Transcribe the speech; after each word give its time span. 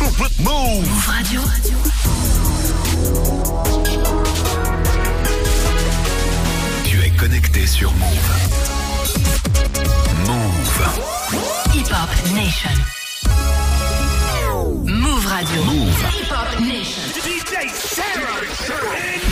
Move 0.00 0.88
Radio. 1.06 1.40
Tu 6.84 7.00
es 7.02 7.10
connecté 7.10 7.66
sur 7.66 7.92
Move. 7.92 8.06
Move. 10.26 10.84
Hip 11.74 11.86
Hop 11.90 12.10
Nation. 12.34 12.70
Move 14.84 15.26
Radio. 15.26 15.64
Move. 15.64 15.88
Hip 16.12 16.32
Hop 16.32 16.60
Nation. 16.60 17.02
DJ 17.22 17.68
Sarah. 17.72 19.23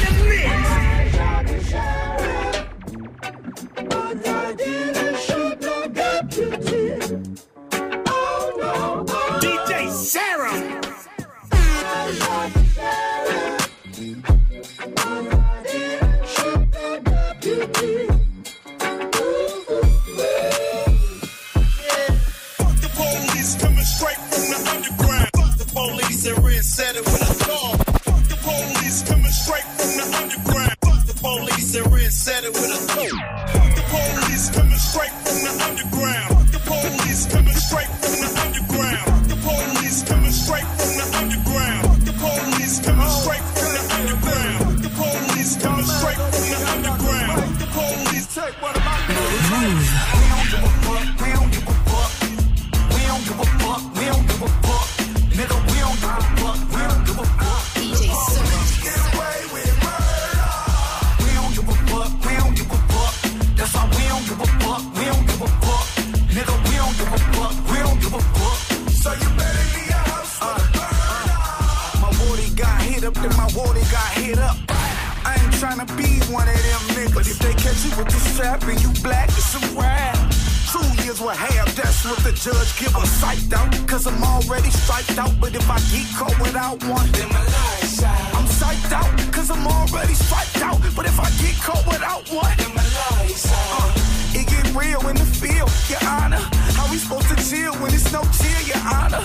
without 92.03 92.29
what? 92.35 92.51
And 92.65 92.75
my 92.75 92.83
lies. 92.83 93.47
Uh, 93.47 94.35
it 94.35 94.47
get 94.51 94.67
real 94.75 95.07
in 95.09 95.17
the 95.17 95.29
field, 95.39 95.71
Your 95.87 96.03
Honor. 96.03 96.43
How 96.75 96.91
we 96.91 96.99
supposed 96.99 97.29
to 97.31 97.39
chill 97.39 97.75
when 97.79 97.95
it's 97.95 98.11
no 98.13 98.23
chill, 98.35 98.63
Your 98.67 98.83
Honor? 98.83 99.23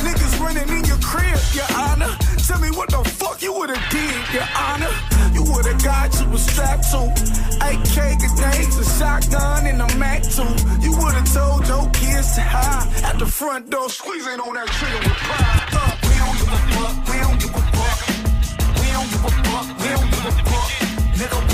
Niggas 0.00 0.40
running 0.40 0.68
in 0.72 0.84
your 0.84 1.00
crib, 1.04 1.38
Your 1.52 1.68
Honor. 1.76 2.08
Tell 2.48 2.60
me 2.60 2.70
what 2.70 2.88
the 2.88 3.04
fuck 3.04 3.42
you 3.42 3.52
would've 3.52 3.76
did, 3.90 4.16
Your 4.32 4.48
Honor. 4.56 4.92
You 5.36 5.42
would've 5.44 5.82
got 5.84 6.08
you 6.18 6.26
a 6.32 6.38
strap 6.38 6.80
to. 6.92 7.12
AK 7.60 7.96
grenades, 8.20 8.76
a 8.80 8.86
shotgun, 8.96 9.66
and 9.66 9.82
a 9.82 9.88
Mac 9.98 10.22
too. 10.22 10.48
You 10.80 10.96
would've 10.96 11.28
told 11.32 11.68
your 11.68 11.90
kids 11.92 12.36
to 12.36 12.42
hide 12.42 12.88
at 13.04 13.18
the 13.18 13.26
front 13.26 13.68
door, 13.70 13.88
squeezing 13.90 14.40
on 14.40 14.54
that 14.54 14.68
trigger 14.78 15.00
with 15.04 15.20
pride. 15.28 15.68
Uh, 15.76 15.92
we 16.08 16.14
don't 16.24 16.36
give 16.40 16.52
a 16.56 16.60
fuck. 16.72 16.96
We 17.04 17.16
don't 17.20 17.38
give 17.42 17.52
a 17.52 17.62
fuck. 17.76 17.98
We 18.80 18.88
don't 18.96 19.08
give 19.12 19.24
a 19.24 19.32
fuck. 19.44 19.66
We 19.80 19.88
don't 19.92 20.10
give 20.10 20.24
a 20.24 20.32
fuck. 20.48 20.70
Nigga. 21.20 21.53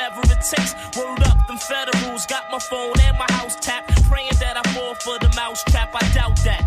whatever 0.00 0.32
it 0.32 0.40
takes. 0.42 0.74
Word 0.96 1.22
up, 1.24 1.46
them 1.46 1.58
federals 1.58 2.26
got 2.26 2.50
my 2.50 2.58
phone 2.58 2.98
and 3.00 3.18
my 3.18 3.26
house 3.30 3.56
tapped. 3.56 3.90
Praying 4.08 4.30
that 4.40 4.56
I 4.56 4.62
fall 4.72 4.94
for 4.94 5.18
the 5.18 5.32
mouse 5.36 5.62
trap. 5.64 5.90
I 5.94 6.00
doubt 6.14 6.36
that. 6.44 6.59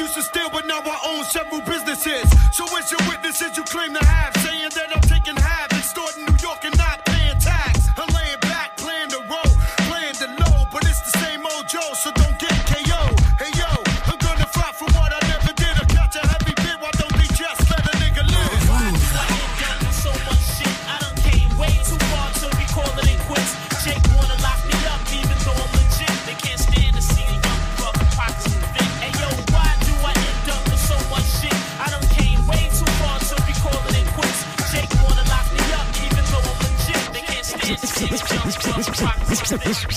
used 0.00 0.14
to 0.14 0.22
steal, 0.22 0.48
but 0.50 0.66
now 0.66 0.80
I 0.80 0.98
own 1.04 1.24
several 1.24 1.60
businesses. 1.60 2.24
So, 2.56 2.64
as 2.78 2.90
your 2.90 3.00
witnesses, 3.08 3.56
you 3.56 3.64
claim 3.64 3.92
to 3.94 4.04
have. 4.04 4.39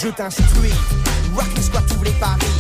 Je 0.04 0.10
t'instruis, 0.10 0.74
rock 1.34 1.48
les 1.56 1.62
squats, 1.62 1.82
tous 1.88 2.04
les 2.04 2.12
paris. 2.12 2.53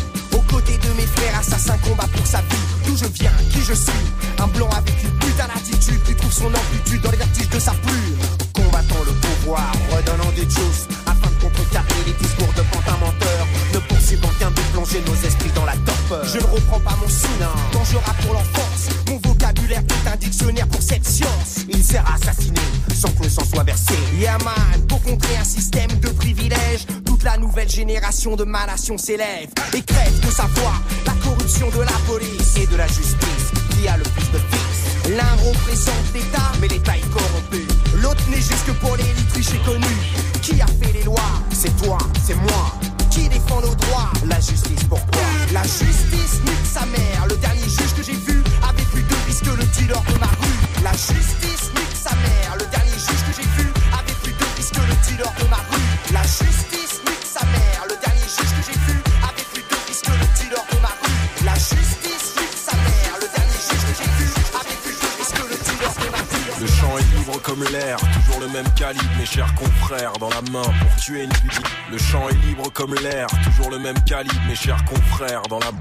De 28.23 28.45
ma 28.45 28.65
nation 28.65 28.97
s'élève 28.97 29.49
et 29.73 29.81
crève 29.81 30.19
de 30.21 30.31
savoir 30.31 30.81
la 31.05 31.11
corruption 31.23 31.69
de 31.71 31.79
la 31.79 31.91
police 32.07 32.55
et 32.55 32.65
de 32.65 32.77
la 32.77 32.87
justice 32.87 33.51
qui 33.71 33.85
a 33.85 33.97
le 33.97 34.03
plus 34.03 34.31
de 34.31 34.37
fils. 34.37 35.11
L'un 35.17 35.35
représente 35.43 36.07
l'État, 36.13 36.53
mais 36.61 36.69
l'État 36.69 36.95
est 36.95 37.09
corrompu. 37.11 37.67
L'autre 38.01 38.23
n'est 38.29 38.37
juste 38.37 38.65
que 38.65 38.71
pour 38.71 38.95
l'élite 38.95 39.29
riche 39.35 39.53
et 39.53 39.65
connue. 39.65 39.99
Qui 40.41 40.61
a 40.61 40.67
fait 40.67 40.93
les 40.93 41.03
lois? 41.03 41.33
C'est 41.51 41.75
toi, 41.83 41.97
c'est 42.25 42.35
moi. 42.35 42.73
Qui 43.11 43.27
défend 43.27 43.59
nos 43.59 43.75
droits? 43.75 44.09
La 44.25 44.39
justice, 44.39 44.85
pourquoi? 44.87 45.21
La 45.51 45.63
justice 45.63 46.39
nique 46.45 46.67
sa 46.73 46.85
mère. 46.85 47.27
Le 47.27 47.35
dernier 47.35 47.67
juge 47.67 47.93
que 47.93 48.03
j'ai 48.03 48.13
vu 48.13 48.41
avait 48.63 48.87
plus 48.93 49.03
de 49.03 49.15
vis 49.27 49.41
que 49.41 49.49
le 49.49 49.65
dealer 49.75 50.01
de 50.01 50.17
ma 50.17 50.27
rue. 50.27 50.81
La 50.81 50.93
justice 50.93 51.71
nique 51.75 51.97
sa 52.01 52.15
mère. 52.15 52.55
Le 52.57 52.65
dernier 52.71 52.95
juge 52.95 53.23
que 53.27 53.35
j'ai 53.35 53.49
vu 53.61 53.69
avait 53.91 54.17
plus 54.23 54.31
de 54.31 54.45
vis 54.55 54.71
que 54.71 54.79
le 54.79 54.95
dealer 55.05 55.33
de 55.43 55.49
ma 55.49 55.57
rue. 55.57 56.13
La 56.13 56.23
justice 56.23 57.01
nique 57.05 57.27
sa 57.27 57.45
mère. 57.47 57.83
Juge 58.27 58.53
que 58.55 58.63
j'ai 58.67 58.79
vu 58.79 58.95
avait 59.23 59.47
plus 59.53 59.63
de 59.63 59.77
vis 59.87 60.01
que 60.01 60.11
le 60.11 60.27
dealer 60.37 60.65
de 60.71 60.77
ma 60.81 60.93
rue. 61.01 61.45
La 61.45 61.55
justice 61.55 62.35
nique 62.37 62.57
sa 62.57 62.75
mère. 62.75 63.15
Le 63.21 63.27
dernier 63.27 63.59
juge 63.59 63.83
que 63.87 63.93
j'ai 63.99 64.09
vu 64.17 64.27
avait 64.53 64.79
plus 64.83 64.97
de 64.97 65.09
vis 65.17 65.31
que 65.33 65.43
le 65.43 65.57
dealer 65.65 65.93
de 65.93 66.07
ma 66.11 66.17
rue. 66.17 66.61
Le 66.61 66.67
champ 66.67 66.97
est 66.97 67.17
libre 67.17 67.41
comme 67.41 67.63
l'air, 67.71 67.97
toujours 67.97 68.39
le 68.41 68.47
même 68.47 68.69
calibre, 68.75 69.11
mes 69.17 69.25
chers 69.25 69.53
confrères, 69.55 70.13
dans 70.13 70.29
la 70.29 70.41
main 70.51 70.63
pour 70.63 70.95
tuer 70.97 71.23
une 71.23 71.33
pudite. 71.33 71.65
Le 71.91 71.97
champ 71.97 72.29
est 72.29 72.45
libre 72.45 72.71
comme 72.73 72.95
l'air, 72.95 73.27
toujours 73.43 73.69
le 73.69 73.79
même 73.79 73.99
calibre, 74.05 74.41
mes 74.47 74.55
chers 74.55 74.83
confrères, 74.85 75.41
dans 75.49 75.59
la 75.59 75.71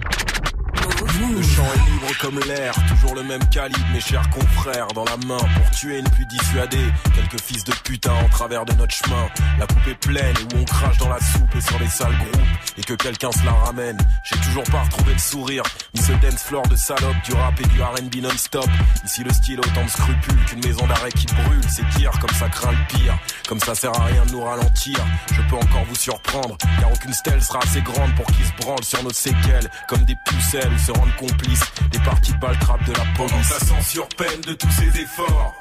le 1.21 1.43
champ 1.43 1.65
est 1.65 1.91
libre 1.91 2.19
comme 2.21 2.39
l'air, 2.41 2.75
toujours 2.89 3.15
le 3.15 3.23
même 3.23 3.45
calibre, 3.51 3.87
mes 3.93 4.01
chers 4.01 4.29
confrères, 4.31 4.89
dans 4.89 5.05
la 5.05 5.17
main 5.27 5.39
pour 5.39 5.71
tuer 5.79 5.99
une 5.99 6.09
puis 6.11 6.27
dissuader 6.27 6.93
quelques 7.15 7.41
fils 7.41 7.65
de 7.65 7.73
putain 7.85 8.13
en 8.13 8.29
travers 8.29 8.65
de 8.65 8.73
notre 8.75 8.95
chemin. 8.95 9.29
La 9.59 9.67
coupe 9.67 9.87
est 9.89 10.07
pleine 10.07 10.35
où 10.37 10.59
on 10.59 10.65
crache 10.65 10.99
dans 10.99 11.09
la 11.09 11.19
soupe 11.19 11.55
et 11.57 11.61
sur 11.61 11.79
les 11.79 11.89
sales 11.89 12.17
groupes 12.17 12.49
et 12.79 12.83
que 12.83 12.95
quelqu'un 12.95 13.33
se 13.33 13.45
la 13.45 13.53
ramène. 13.53 13.99
J'ai 14.25 14.37
toujours 14.37 14.65
pas 14.65 14.83
retrouvé 14.83 15.13
le 15.13 15.19
sourire, 15.19 15.63
ni 15.95 16.03
ce 16.03 16.13
dance 16.13 16.43
floor 16.43 16.67
de 16.69 16.77
salope, 16.77 17.17
du 17.25 17.35
rap 17.35 17.61
et 17.61 17.67
du 17.69 17.83
R&B 17.83 18.23
non-stop. 18.23 18.69
Ici 19.05 19.23
le 19.25 19.33
style 19.33 19.61
autant 19.61 19.85
de 19.85 19.91
scrupules 19.91 20.45
qu'une 20.47 20.65
maison 20.65 20.87
d'arrêt 20.87 21.13
qui 21.13 21.27
brûle, 21.27 21.65
c'est 21.69 21.87
dire 21.99 22.13
comme 22.21 22.35
ça 22.39 22.49
craint 22.49 22.73
le 22.73 22.97
pire, 22.97 23.19
comme 23.49 23.61
ça 23.61 23.75
sert 23.75 23.95
à 24.01 24.05
rien 24.05 24.25
de 24.27 24.33
nous 24.33 24.43
ralentir. 24.43 24.99
Je 25.33 25.43
peux 25.43 25.57
encore 25.57 25.85
vous 25.89 25.97
surprendre, 25.97 26.57
car 26.81 26.91
aucune 26.93 27.13
stèle 27.13 27.43
sera 27.43 27.59
assez 27.63 27.83
grande 27.83 28.15
pour 28.15 28.27
qu'ils 28.27 28.47
se 28.47 28.53
branlent 28.61 28.85
sur 28.85 29.03
nos 29.03 29.13
séquelles, 29.13 29.71
comme 29.89 30.05
des 30.05 30.17
pucelles 30.25 30.73
ou 30.73 30.79
se 30.79 30.93
rendent 31.03 31.17
complices 31.17 31.73
des 31.91 31.99
parties 32.01 32.33
de 32.33 32.39
de 32.39 32.93
la 32.93 33.05
police. 33.17 33.51
La 33.51 33.67
censure 33.67 34.09
peine 34.09 34.41
de 34.47 34.53
tous 34.55 34.71
ces 34.71 35.01
efforts. 35.01 35.55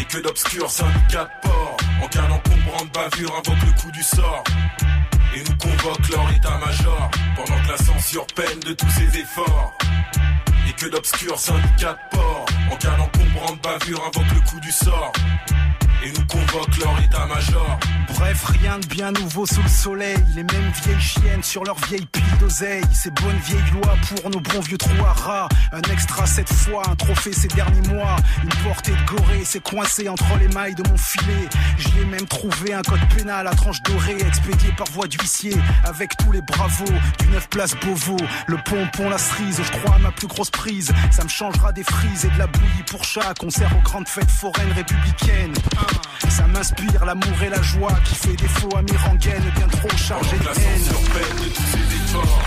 Et 0.00 0.04
que 0.04 0.18
d'obscurs 0.18 0.70
syndicats 0.70 1.24
de 1.24 1.48
port, 1.48 1.76
en 2.02 2.08
cas 2.08 2.22
d'encombrant 2.22 2.84
de 2.84 2.90
bavure, 2.90 3.32
invoque 3.36 3.64
le 3.66 3.80
coup 3.80 3.90
du 3.90 4.02
sort. 4.02 4.44
Et 5.34 5.42
nous 5.48 5.56
convoque 5.56 6.08
leur 6.08 6.30
état-major, 6.30 7.10
pendant 7.36 7.62
que 7.62 7.68
la 7.68 7.78
censure 7.78 8.26
peine 8.34 8.60
de 8.60 8.72
tous 8.72 8.90
ces 8.90 9.18
efforts. 9.18 9.72
Et 10.68 10.72
que 10.72 10.86
d'obscurs 10.86 11.38
syndicats 11.38 11.94
de 11.94 12.16
port, 12.16 12.46
en 12.70 12.76
cas 12.76 12.96
d'encombrant 12.96 13.52
de 13.54 13.60
bavure, 13.60 14.02
invoque 14.06 14.34
le 14.34 14.50
coup 14.50 14.60
du 14.60 14.72
sort. 14.72 15.12
Et 16.04 16.10
nous 16.10 16.26
convoque 16.26 16.76
leur 16.78 17.00
état-major. 17.00 17.78
Bref, 18.14 18.44
rien 18.46 18.78
de 18.78 18.86
bien 18.86 19.12
nouveau 19.12 19.46
sous 19.46 19.62
le 19.62 19.68
soleil. 19.68 20.16
Les 20.34 20.42
mêmes 20.42 20.72
vieilles 20.82 21.00
chiennes 21.00 21.42
sur 21.42 21.62
leur 21.62 21.76
vieille 21.86 22.06
pile 22.06 22.38
d'oseille. 22.40 22.82
Ces 22.92 23.10
bonnes 23.10 23.38
vieilles 23.44 23.70
lois 23.72 23.94
pour 24.08 24.30
nos 24.30 24.40
bons 24.40 24.60
vieux 24.60 24.78
trous 24.78 25.04
à 25.04 25.12
rats. 25.12 25.48
Un 25.70 25.80
extra 25.92 26.26
cette 26.26 26.52
fois, 26.52 26.82
un 26.90 26.96
trophée 26.96 27.32
ces 27.32 27.46
derniers 27.48 27.88
mois. 27.88 28.16
Une 28.42 28.64
portée 28.64 28.92
de 28.92 29.14
gorée 29.14 29.44
s'est 29.44 29.60
coincée 29.60 30.08
entre 30.08 30.36
les 30.40 30.48
mailles 30.48 30.74
de 30.74 30.88
mon 30.88 30.96
filet. 30.96 31.48
J'y 31.78 32.00
ai 32.00 32.04
même 32.04 32.26
trouvé 32.26 32.74
un 32.74 32.82
code 32.82 33.00
pénal 33.16 33.46
à 33.46 33.54
tranche 33.54 33.80
dorée, 33.82 34.20
expédié 34.26 34.72
par 34.76 34.88
voie 34.88 35.06
d'huissier. 35.06 35.56
Avec 35.84 36.16
tous 36.16 36.32
les 36.32 36.42
bravos 36.42 36.84
du 37.20 37.28
9 37.28 37.48
place 37.48 37.76
Beauvau. 37.76 38.16
Le 38.48 38.56
pompon, 38.64 39.08
la 39.08 39.18
cerise, 39.18 39.60
je 39.62 39.70
crois 39.78 39.94
à 39.94 39.98
ma 39.98 40.10
plus 40.10 40.26
grosse 40.26 40.50
prise. 40.50 40.92
Ça 41.12 41.22
me 41.22 41.28
changera 41.28 41.72
des 41.72 41.84
frises 41.84 42.24
et 42.24 42.30
de 42.30 42.38
la 42.38 42.48
bouillie 42.48 42.82
pour 42.90 43.04
chat. 43.04 43.34
Concert 43.38 43.70
aux 43.76 43.82
grandes 43.82 44.08
fêtes 44.08 44.30
foraines 44.30 44.72
républicaines. 44.72 45.54
Ça 46.28 46.46
m'inspire 46.46 47.04
l'amour 47.04 47.42
et 47.44 47.48
la 47.50 47.60
joie 47.62 47.92
qui 48.04 48.14
fait 48.14 48.36
défaut 48.36 48.70
à 48.76 48.82
mes 48.82 48.96
rengaines 48.96 49.50
bien 49.56 49.68
trop 49.68 49.96
chargées 49.96 50.38
de 50.38 50.44
La 50.44 50.52
haine. 50.52 50.84
peine 51.14 51.36
de 51.44 51.48
tous 51.54 51.68
ces 51.72 51.96
efforts. 51.96 52.42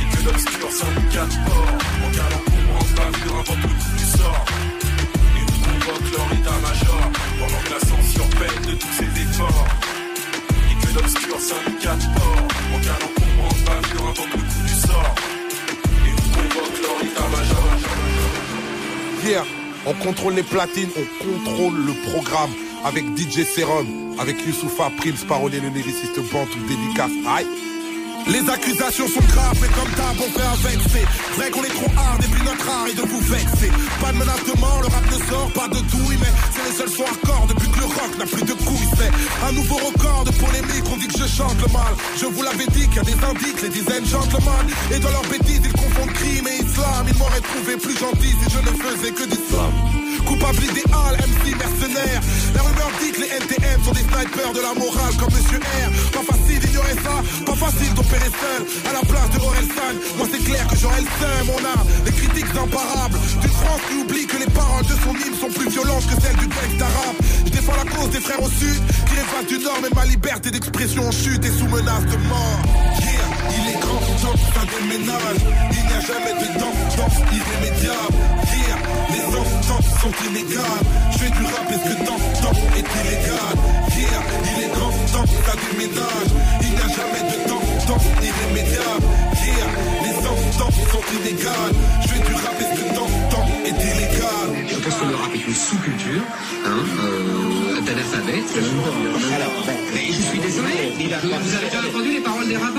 Et 0.00 0.16
que 0.16 0.24
l'obscur 0.24 0.70
syndicat 0.70 1.26
de 1.26 1.36
port, 1.44 1.78
en 2.04 2.10
cas 2.16 2.28
d'encombrant 2.32 2.84
de 2.84 2.94
bavure, 2.96 3.34
invoque 3.40 3.62
le 3.62 3.68
coup 3.68 3.96
du 3.98 4.04
sort. 4.04 4.44
Et 5.36 5.40
nous 5.40 5.60
convoque 5.66 6.08
leur 6.12 6.28
état-major, 6.32 7.02
pendant 7.38 7.62
que 7.64 7.70
la 7.74 7.80
censure 7.80 8.30
peine 8.38 8.62
de 8.66 8.74
tous 8.78 8.92
ces 8.98 9.10
efforts. 9.22 9.68
Et 10.70 10.86
que 10.86 10.94
l'obscur 10.94 11.38
syndicat 11.40 11.96
de 11.96 12.06
port, 12.18 12.48
en 12.74 12.78
cas 12.80 12.98
d'encombrant 13.00 13.54
de 13.54 13.62
bavure, 13.66 14.04
invoque 14.08 14.34
le 14.34 14.42
coup 14.42 14.62
du 14.66 14.74
sort. 14.74 15.14
Et 16.06 16.10
nous 16.10 16.28
convoque 16.34 16.78
leur 16.82 16.96
état-major. 17.04 17.64
Yeah, 19.24 19.44
on 19.86 19.94
contrôle 19.94 20.34
les 20.34 20.42
platines, 20.42 20.90
on 20.96 21.24
contrôle 21.24 21.74
le 21.86 21.92
programme 22.10 22.50
avec 22.84 23.04
DJ 23.16 23.44
Serum, 23.44 23.86
avec 24.18 24.36
Youssoufa, 24.46 24.90
Prince, 24.98 25.24
parolier, 25.24 25.60
le 25.60 25.68
lyriciste 25.68 26.20
Bantou, 26.32 26.58
dédicace. 26.68 27.12
Aïe. 27.26 27.46
Les 28.26 28.48
accusations 28.50 29.08
sont 29.08 29.20
graves, 29.20 29.56
mais 29.62 29.68
comme 29.68 29.90
d'hab, 29.96 30.16
on 30.18 30.30
fait 30.38 30.68
avec. 30.68 30.78
C'est 30.90 31.40
vrai 31.40 31.50
qu'on 31.50 31.64
est 31.64 31.68
trop 31.68 31.90
hard, 31.96 32.22
et 32.22 32.28
puis 32.28 32.42
notre 32.44 32.68
art 32.68 32.86
est 32.86 32.94
de 32.94 33.02
vous 33.02 33.20
vexer. 33.20 33.70
Pas 34.00 34.12
de 34.12 34.18
menace 34.18 34.44
de 34.44 34.60
mort, 34.60 34.80
le 34.82 34.88
rap 34.88 35.04
ne 35.06 35.24
sort 35.30 35.50
pas 35.54 35.68
de 35.68 35.80
douille, 35.80 36.18
mais 36.20 36.32
c'est 36.52 36.68
les 36.68 36.76
seuls 36.76 36.90
sons 36.90 37.04
hardcore 37.04 37.46
n'a 38.18 38.26
plus 38.26 38.42
de 38.42 38.52
couilles. 38.52 38.88
C'est 38.96 39.46
un 39.46 39.52
nouveau 39.52 39.76
record 39.76 40.24
de 40.24 40.30
polémique, 40.30 40.84
on 40.92 40.96
dit 40.96 41.08
que 41.08 41.18
je 41.18 41.26
chante 41.26 41.60
le 41.60 41.72
mal. 41.72 41.94
Je 42.16 42.26
vous 42.26 42.42
l'avais 42.42 42.66
dit 42.66 42.88
qu'il 42.88 42.96
y 42.96 42.98
a 42.98 43.02
des 43.02 43.24
indices, 43.24 43.62
les 43.62 43.68
dizaines 43.68 44.06
chantent 44.06 44.32
le 44.32 44.44
mal. 44.44 44.66
Et 44.94 44.98
dans 44.98 45.10
leur 45.10 45.22
bêtise, 45.22 45.60
ils 45.64 45.72
confondent 45.72 46.12
crime 46.12 46.46
et 46.48 46.62
islam. 46.64 47.06
Ils 47.08 47.18
m'auraient 47.18 47.40
trouvé 47.40 47.76
plus 47.76 47.98
gentil 47.98 48.32
si 48.42 48.50
je 48.50 48.58
ne 48.58 48.72
faisais 48.76 49.12
que 49.12 49.24
du 49.24 49.38
slam. 49.48 50.07
Coupable 50.24 50.62
idéal, 50.64 51.12
MC 51.16 51.56
mercenaire. 51.56 52.20
La 52.54 52.62
rumeur 52.62 52.90
dit 53.00 53.12
que 53.12 53.20
les 53.20 53.30
NTM 53.42 53.84
sont 53.84 53.92
des 53.92 54.06
snipers 54.06 54.52
de 54.52 54.60
la 54.60 54.74
morale 54.74 55.14
comme 55.18 55.32
Monsieur 55.32 55.58
R. 55.58 55.88
Pas 56.12 56.24
facile 56.32 56.58
d'ignorer 56.60 56.96
ça, 57.04 57.16
pas 57.44 57.56
facile 57.56 57.94
d'opérer 57.94 58.30
seul. 58.30 58.60
À 58.88 58.92
la 58.92 59.00
place 59.00 59.30
de 59.30 59.38
Orelsan, 59.40 59.94
moi 60.16 60.26
c'est 60.30 60.44
clair 60.44 60.66
que 60.68 60.76
j'aurais 60.76 61.00
le 61.00 61.10
seum. 61.20 61.46
On 61.56 61.62
a 61.64 61.78
les 62.06 62.12
critiques 62.12 62.52
imparables 62.56 63.18
d'une 63.40 63.56
France 63.62 63.82
qui 63.88 63.94
oublie 63.96 64.26
que 64.26 64.38
les 64.38 64.50
paroles 64.52 64.86
de 64.86 64.96
son 65.04 65.14
hymne 65.14 65.38
sont 65.38 65.52
plus 65.52 65.70
violentes 65.70 66.06
que 66.06 66.20
celles 66.20 66.36
du 66.36 66.46
gangsta 66.46 66.86
rap. 66.86 67.16
Je 67.46 67.50
défends 67.50 67.76
la 67.76 67.90
cause 67.90 68.10
des 68.10 68.20
frères 68.20 68.42
au 68.42 68.50
sud, 68.50 68.80
qui 69.06 69.14
rêvent 69.14 69.46
du 69.48 69.58
nord, 69.64 69.78
mais 69.82 69.90
ma 69.94 70.04
liberté 70.04 70.50
d'expression 70.50 71.06
en 71.06 71.12
chute 71.12 71.44
et 71.44 71.52
sous 71.52 71.68
menace 71.68 72.04
de 72.06 72.16
mort. 72.28 72.60
Yeah, 73.00 73.28
il 73.56 73.74
est 73.74 73.80
grand 73.80 74.00
temps 74.22 74.32
que 74.32 74.48
ça 74.54 74.64
déménage. 74.66 75.40
Il 75.72 75.82
n'y 75.86 75.94
a 75.94 76.00
jamais 76.00 76.34
de 76.40 76.58
temps, 76.58 76.74
irrémédiable. 77.32 78.14
Yeah, 78.52 78.87
les 79.38 79.70
enfants 79.70 79.98
sont 80.00 80.14
inégales. 80.28 80.84
Je 81.12 81.18
fais 81.18 81.30
du 81.30 81.44
rap 81.44 81.64
parce 81.68 81.82
que 81.82 81.94
temps, 82.04 82.22
temps 82.42 82.58
est 82.76 82.88
illégal. 83.00 83.54
Yeah, 83.98 84.22
il 84.44 84.64
est 84.64 84.72
grand 84.74 84.90
temps 85.12 85.26
que 85.26 85.40
ça 85.46 85.54
déménage. 85.58 86.30
Il 86.62 86.70
n'y 86.70 86.76
a 86.76 86.88
jamais 86.88 87.22
de 87.30 87.48
temps, 87.48 87.66
temps 87.86 88.02
irrémédiable. 88.22 89.06
Yeah, 89.44 89.70
les 90.04 90.16
enfants 90.26 90.70
sont 90.92 91.04
inégales. 91.18 91.74
Je 92.02 92.08
fais 92.08 92.22
du 92.26 92.34
rap 92.34 92.54
parce 92.58 92.74
que 92.78 92.84
temps, 92.94 93.12
temps 93.30 93.48
est 93.64 93.78
illégal. 93.90 94.48
Je 94.68 94.76
pense 94.76 94.94
que 94.94 95.06
le 95.06 95.14
rap 95.14 95.34
est 95.34 95.46
une 95.46 95.54
sous-culture 95.54 96.22
hein, 96.66 96.84
euh, 97.04 97.47
je 100.18 100.22
suis 100.22 100.38
désolé, 100.38 100.92
vous 100.98 101.54
avez 101.54 101.70
bien 101.70 101.80
entendu 101.88 102.12
les 102.12 102.20
paroles 102.20 102.48
des 102.48 102.56
moi. 102.56 102.70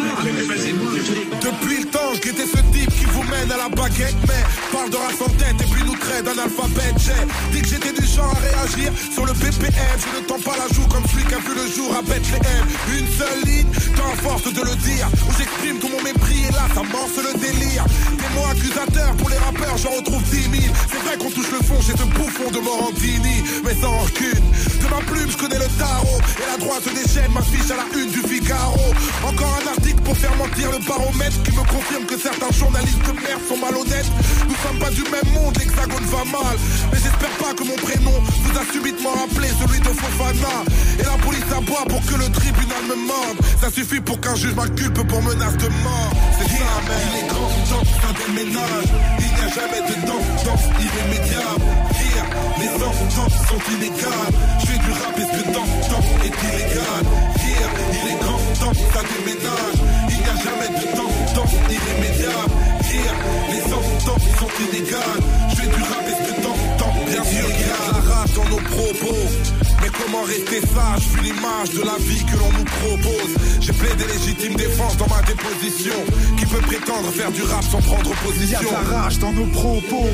Depuis 1.41 1.77
le 1.79 1.85
temps, 1.85 2.13
je 2.13 2.21
guettais 2.21 2.45
ce 2.45 2.61
type 2.71 2.89
qui 2.93 3.05
vous 3.05 3.23
mène 3.23 3.51
à 3.51 3.57
la 3.57 3.69
baguette, 3.69 4.15
mais 4.27 4.43
parle 4.71 4.89
de 4.89 4.97
race 4.97 5.21
en 5.21 5.29
tête 5.29 5.55
et 5.59 5.73
puis 5.73 5.83
nous 5.85 5.95
traite 5.95 6.25
d'analphabète. 6.25 6.95
J'ai 6.99 7.51
dit 7.51 7.61
que 7.61 7.67
j'étais 7.67 7.93
du 7.93 8.05
genre 8.05 8.33
à 8.35 8.39
réagir 8.39 8.91
sur 9.11 9.25
le 9.25 9.33
BPM. 9.33 9.97
Je 9.97 10.21
ne 10.21 10.25
tends 10.27 10.39
pas 10.39 10.57
la 10.57 10.67
joue 10.73 10.87
comme 10.87 11.05
celui 11.07 11.25
qui 11.25 11.33
a 11.33 11.39
vu 11.39 11.55
le 11.55 11.67
jour 11.73 11.95
à 11.95 12.01
Bethléem. 12.01 12.65
Une 12.93 13.07
seule 13.07 13.41
ligne, 13.45 13.71
tant 13.95 14.13
force 14.21 14.51
de 14.53 14.61
le 14.61 14.75
dire, 14.75 15.07
où 15.27 15.31
j'exprime 15.37 15.79
tout 15.79 15.89
mon 15.89 16.01
mépris 16.03 16.45
et 16.47 16.51
là 16.51 16.67
ça 16.73 16.83
morce 16.83 17.17
le 17.17 17.33
délire. 17.39 17.85
Des 18.13 18.29
mots 18.35 18.47
accusateurs 18.51 19.15
pour 19.17 19.29
les 19.29 19.37
rappeurs, 19.37 19.77
j'en 19.77 19.91
retrouve 19.91 20.21
10 20.23 20.61
000. 20.61 20.73
C'est 20.91 21.01
vrai 21.05 21.17
qu'on 21.17 21.31
touche 21.31 21.51
le 21.51 21.65
fond 21.65 21.81
chez 21.81 21.97
ce 21.97 22.05
bouffon 22.05 22.51
de 22.51 22.59
Morandini, 22.59 23.43
mais 23.63 23.75
sans 23.75 23.91
rancune. 23.91 24.45
De 24.81 24.87
ma 24.89 24.98
plume, 25.01 25.29
je 25.29 25.37
connais 25.37 25.59
le 25.59 25.69
tarot. 25.77 26.19
Et 26.41 26.45
la 26.51 26.57
droite 26.57 26.83
des 26.83 27.07
chaînes 27.07 27.31
m'affiche 27.31 27.69
à 27.71 27.77
la 27.77 27.87
une 27.99 28.11
du 28.11 28.21
Figaro. 28.21 28.93
Encore 29.23 29.53
un 29.61 29.67
article 29.67 30.01
pour 30.01 30.17
faire 30.17 30.35
mentir 30.35 30.71
le 30.71 30.79
baromètre 30.85 31.41
qui 31.43 31.51
me 31.51 31.63
confirme 31.67 32.05
que 32.05 32.17
certains 32.17 32.51
journalistes 32.51 33.03
de 33.05 33.13
merde 33.13 33.43
sont 33.47 33.57
malhonnêtes. 33.57 34.11
Nous 34.47 34.59
sommes 34.63 34.79
pas 34.79 34.91
du 34.91 35.03
même 35.03 35.29
monde, 35.33 35.57
l'hexagone 35.57 36.05
va 36.05 36.23
mal. 36.25 36.55
Mais 36.91 36.99
j'espère 36.99 37.35
pas 37.37 37.53
que 37.53 37.63
mon 37.63 37.75
prénom 37.75 38.17
vous 38.19 38.55
a 38.57 38.63
subitement 38.71 39.13
rappelé 39.13 39.47
celui 39.59 39.79
de 39.79 39.91
Fofana. 39.93 40.55
Et 40.99 41.03
la 41.03 41.17
police 41.23 41.49
aboie 41.55 41.85
pour 41.87 42.01
que 42.05 42.15
le 42.15 42.29
tribunal 42.31 42.83
me 42.89 42.97
morde. 43.07 43.37
Ça 43.61 43.69
suffit 43.69 44.01
pour 44.01 44.19
qu'un 44.19 44.35
juge 44.35 44.55
m'inculpe 44.55 45.01
pour 45.07 45.21
menace 45.23 45.57
de 45.57 45.69
mort. 45.83 46.13
C'est 46.37 46.49
ça, 46.57 46.71
mais 46.87 46.99
il 47.07 47.13
est 47.19 47.27
grand 47.27 47.49
temps 47.69 48.15
déménage. 48.19 48.89
Il 49.19 49.31
n'y 49.35 49.41
a 49.43 49.53
jamais 49.53 49.81
de. 49.87 49.99
Here, 50.09 50.18
les 53.09 53.15
sentences 53.15 53.47
sont 53.47 53.73
inégales. 53.73 54.33
Je 54.59 54.65
fais 54.67 54.77
du 54.77 54.91
rap 54.91 55.17
et 55.17 55.21
ce 55.21 55.41
que 55.41 55.45
t'entends 55.53 56.05
est 56.23 56.35
illégal? 56.47 57.03
Here, 57.39 57.71
il 57.93 58.11
est 58.11 58.19
grand 58.19 58.39
temps 58.59 58.73
ça 58.93 59.01
déménage. 59.01 59.79
Il 60.09 60.17
n'y 60.17 60.29
a 60.29 60.37
jamais 60.43 60.69
de 60.69 60.85
tendance 60.95 61.53
irrémédiable. 61.69 62.53
Here, 62.89 63.15
les 63.49 63.61
sentences 63.61 64.29
sont 64.37 64.53
inégales. 64.69 65.21
Je 65.49 65.55
fais 65.55 65.67
du 65.67 65.81
rap 65.81 66.05
et 66.07 66.11
ce 66.11 66.29
que 66.29 66.41
t'entends 66.41 66.95
bien 67.07 67.23
sûr. 67.23 67.49
Il 67.49 67.61
y 67.61 67.71
a 67.71 67.89
de 67.89 68.07
la 68.07 68.13
rage 68.13 68.33
dans 68.33 68.49
nos 68.49 68.61
propos. 68.61 69.17
Mais 69.81 69.89
comment 69.89 70.23
rester 70.23 70.61
sage 70.61 71.07
vu 71.13 71.21
l'image 71.23 71.69
de 71.71 71.83
la 71.83 71.97
vie 71.99 72.23
que 72.25 72.37
l'on 72.37 72.51
nous 72.51 72.65
propose? 72.65 73.33
J'ai 73.61 73.73
plaidé 73.73 74.03
légitime 74.05 74.55
défense 74.55 74.97
dans 74.97 75.07
ma 75.07 75.21
déposition 75.21 75.93
Qui 76.37 76.45
peut 76.45 76.61
prétendre 76.61 77.11
faire 77.11 77.31
du 77.31 77.43
rap 77.43 77.63
sans 77.63 77.81
prendre 77.81 78.11
Il 78.35 78.49
y 78.49 78.55
a 78.55 78.59
position 78.59 78.69
de 78.69 78.91
la 78.91 78.97
rage 78.97 79.19
dans 79.19 79.31
nos 79.31 79.45
propos. 79.45 80.07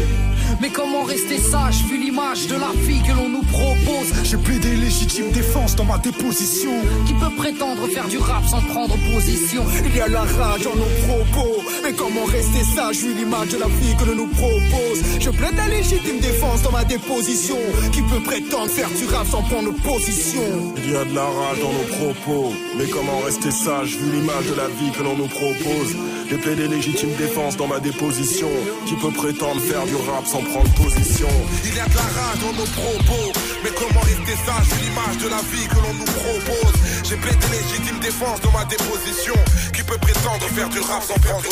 Mais 0.61 0.69
comment 0.69 1.03
rester 1.03 1.37
sage 1.37 1.83
vu 1.85 1.97
l'image 2.15 2.47
de 2.47 2.55
la 2.55 2.71
vie 2.87 3.01
que 3.01 3.11
l'on 3.11 3.27
nous 3.27 3.43
propose 3.43 4.13
J'ai 4.23 4.37
plaidé 4.37 4.75
légitime 4.77 5.31
défense 5.31 5.75
dans 5.75 5.83
ma 5.83 5.97
déposition. 5.97 6.71
Qui 7.05 7.13
peut 7.13 7.35
prétendre 7.37 7.87
faire 7.87 8.07
du 8.07 8.17
rap 8.17 8.45
sans 8.45 8.61
prendre 8.61 8.95
position? 9.13 9.63
Il 9.85 9.95
y 9.95 9.99
a 9.99 10.07
la 10.07 10.21
rage 10.21 10.63
dans 10.63 10.75
nos 10.75 10.93
propos. 11.07 11.61
Mais 11.83 11.91
comment 11.93 12.23
rester 12.23 12.63
sage 12.63 12.99
vu 12.99 13.13
l'image 13.13 13.49
de 13.49 13.57
la 13.57 13.67
vie 13.67 13.95
que 13.99 14.05
l'on 14.05 14.15
nous 14.15 14.27
propose? 14.27 15.03
Je 15.19 15.29
plaide 15.29 15.57
la 15.57 15.67
légitime 15.67 16.19
défense 16.19 16.61
dans 16.61 16.71
ma 16.71 16.85
déposition. 16.85 17.57
Qui 17.91 18.01
peut 18.01 18.23
prétendre 18.23 18.69
faire 18.69 18.89
du 18.89 19.05
rap 19.13 19.27
sans 19.27 19.43
prendre 19.43 19.73
position? 19.83 20.73
Il 20.77 20.91
y 20.91 20.95
a 20.95 21.03
de 21.03 21.13
la 21.13 21.25
rage 21.25 21.59
dans 21.59 21.73
nos 21.73 22.13
propos, 22.13 22.53
mais 22.77 22.85
comment 22.85 23.19
rester 23.25 23.51
sage 23.51 23.97
vu 23.97 24.11
l'image 24.11 24.45
de 24.45 24.55
la 24.55 24.67
vie 24.67 24.91
que 24.97 25.03
l'on 25.03 25.17
nous 25.17 25.27
propose? 25.27 25.95
J'ai 26.29 26.37
plaidé 26.37 26.67
légitime 26.67 27.13
défense 27.19 27.55
dans 27.55 27.67
ma 27.67 27.79
déposition. 27.79 28.49
Qui 28.87 28.95
peut 28.95 29.11
prétendre 29.11 29.61
faire 29.61 29.85
du 29.85 29.95
rap 29.95 30.25
sans 30.25 30.41
prendre 30.41 30.71
position? 30.73 31.27
Il 31.65 31.75
y 31.75 31.79
a 31.79 31.85
de 31.85 31.95
la 31.95 32.04
rage 32.05 32.39
dans 32.41 32.53
nos 32.53 32.65
propos. 32.65 33.31
Mais 33.63 33.71
comment 33.77 34.01
rester 34.01 34.35
sage 34.45 34.67
vu 34.73 34.83
l'image 34.85 35.17
de 35.23 35.29
la 35.29 35.41
vie 35.51 35.67
que 35.67 35.75
l'on 35.75 35.93
nous 35.93 36.05
propose? 36.05 36.75
J'ai 37.03 37.17
plaidé 37.17 37.47
légitime 37.51 37.99
défense 37.99 38.39
dans 38.41 38.51
ma 38.51 38.65
déposition. 38.65 39.35
Qui 39.73 39.83
peut 39.83 39.97
prétendre 39.97 40.45
faire 40.55 40.69
du 40.69 40.79
rap 40.79 41.03
sans 41.03 41.15
prendre 41.19 41.43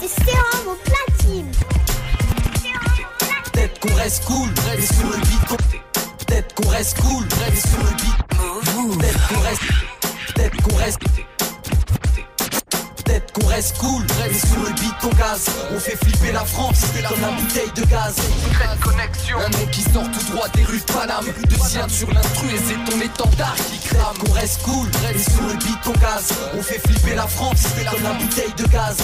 C'est 0.00 0.24
Sérum 0.24 0.68
au 0.68 0.76
platine. 0.84 1.50
Peut-être 3.52 3.80
qu'on 3.80 3.94
reste 3.94 4.24
cool, 4.24 4.48
mais 4.66 4.82
sur 4.86 5.06
le 5.08 5.16
beat 5.18 5.44
qu'on- 5.48 5.56
Peut-être 6.26 6.54
qu'on 6.54 6.68
reste 6.68 6.98
cool, 7.00 7.24
mais 7.38 7.56
sur 7.60 7.78
le 7.78 7.90
beat 8.02 8.98
Peut-être 8.98 9.28
qu'on 9.28 9.40
reste 9.40 9.62
Peut-être 10.34 10.62
qu'on 10.62 10.76
reste 10.76 10.98
qu'on 13.34 13.46
reste 13.46 13.76
cool, 13.78 14.04
mais 14.18 14.32
sur 14.32 14.62
le 14.62 14.70
beat 14.74 14.94
qu'on 15.00 15.10
gaz 15.10 15.46
On 15.74 15.80
fait 15.80 15.96
flipper 15.96 16.32
la 16.32 16.44
France, 16.44 16.80
comme 17.08 17.20
la 17.20 17.30
bouteille 17.30 17.70
de 17.74 17.84
gaz. 17.84 18.14
Connexion. 18.80 19.38
Un 19.38 19.48
mec 19.58 19.70
qui 19.72 19.82
sort 19.82 20.04
tout 20.10 20.32
droit 20.32 20.48
des 20.54 20.62
rues 20.64 20.78
de 20.78 20.92
Paname. 20.92 21.24
Deuxième 21.48 21.88
sur 21.88 22.10
l'instru 22.12 22.46
et 22.54 22.58
c'est 22.58 22.90
ton 22.90 23.00
étendard 23.00 23.56
qui 23.56 23.78
crame. 23.88 24.16
Qu'on 24.18 24.32
reste 24.32 24.62
cool, 24.62 24.88
mais 25.02 25.18
sur 25.18 25.42
le 25.42 25.54
beat 25.54 25.80
qu'on 25.84 25.92
gaz 25.92 26.28
On 26.56 26.62
fait 26.62 26.78
flipper 26.78 27.14
la 27.14 27.26
France, 27.26 27.62
comme 27.90 28.02
la 28.02 28.12
bouteille 28.12 28.54
de 28.56 28.66
gaz. 28.68 28.96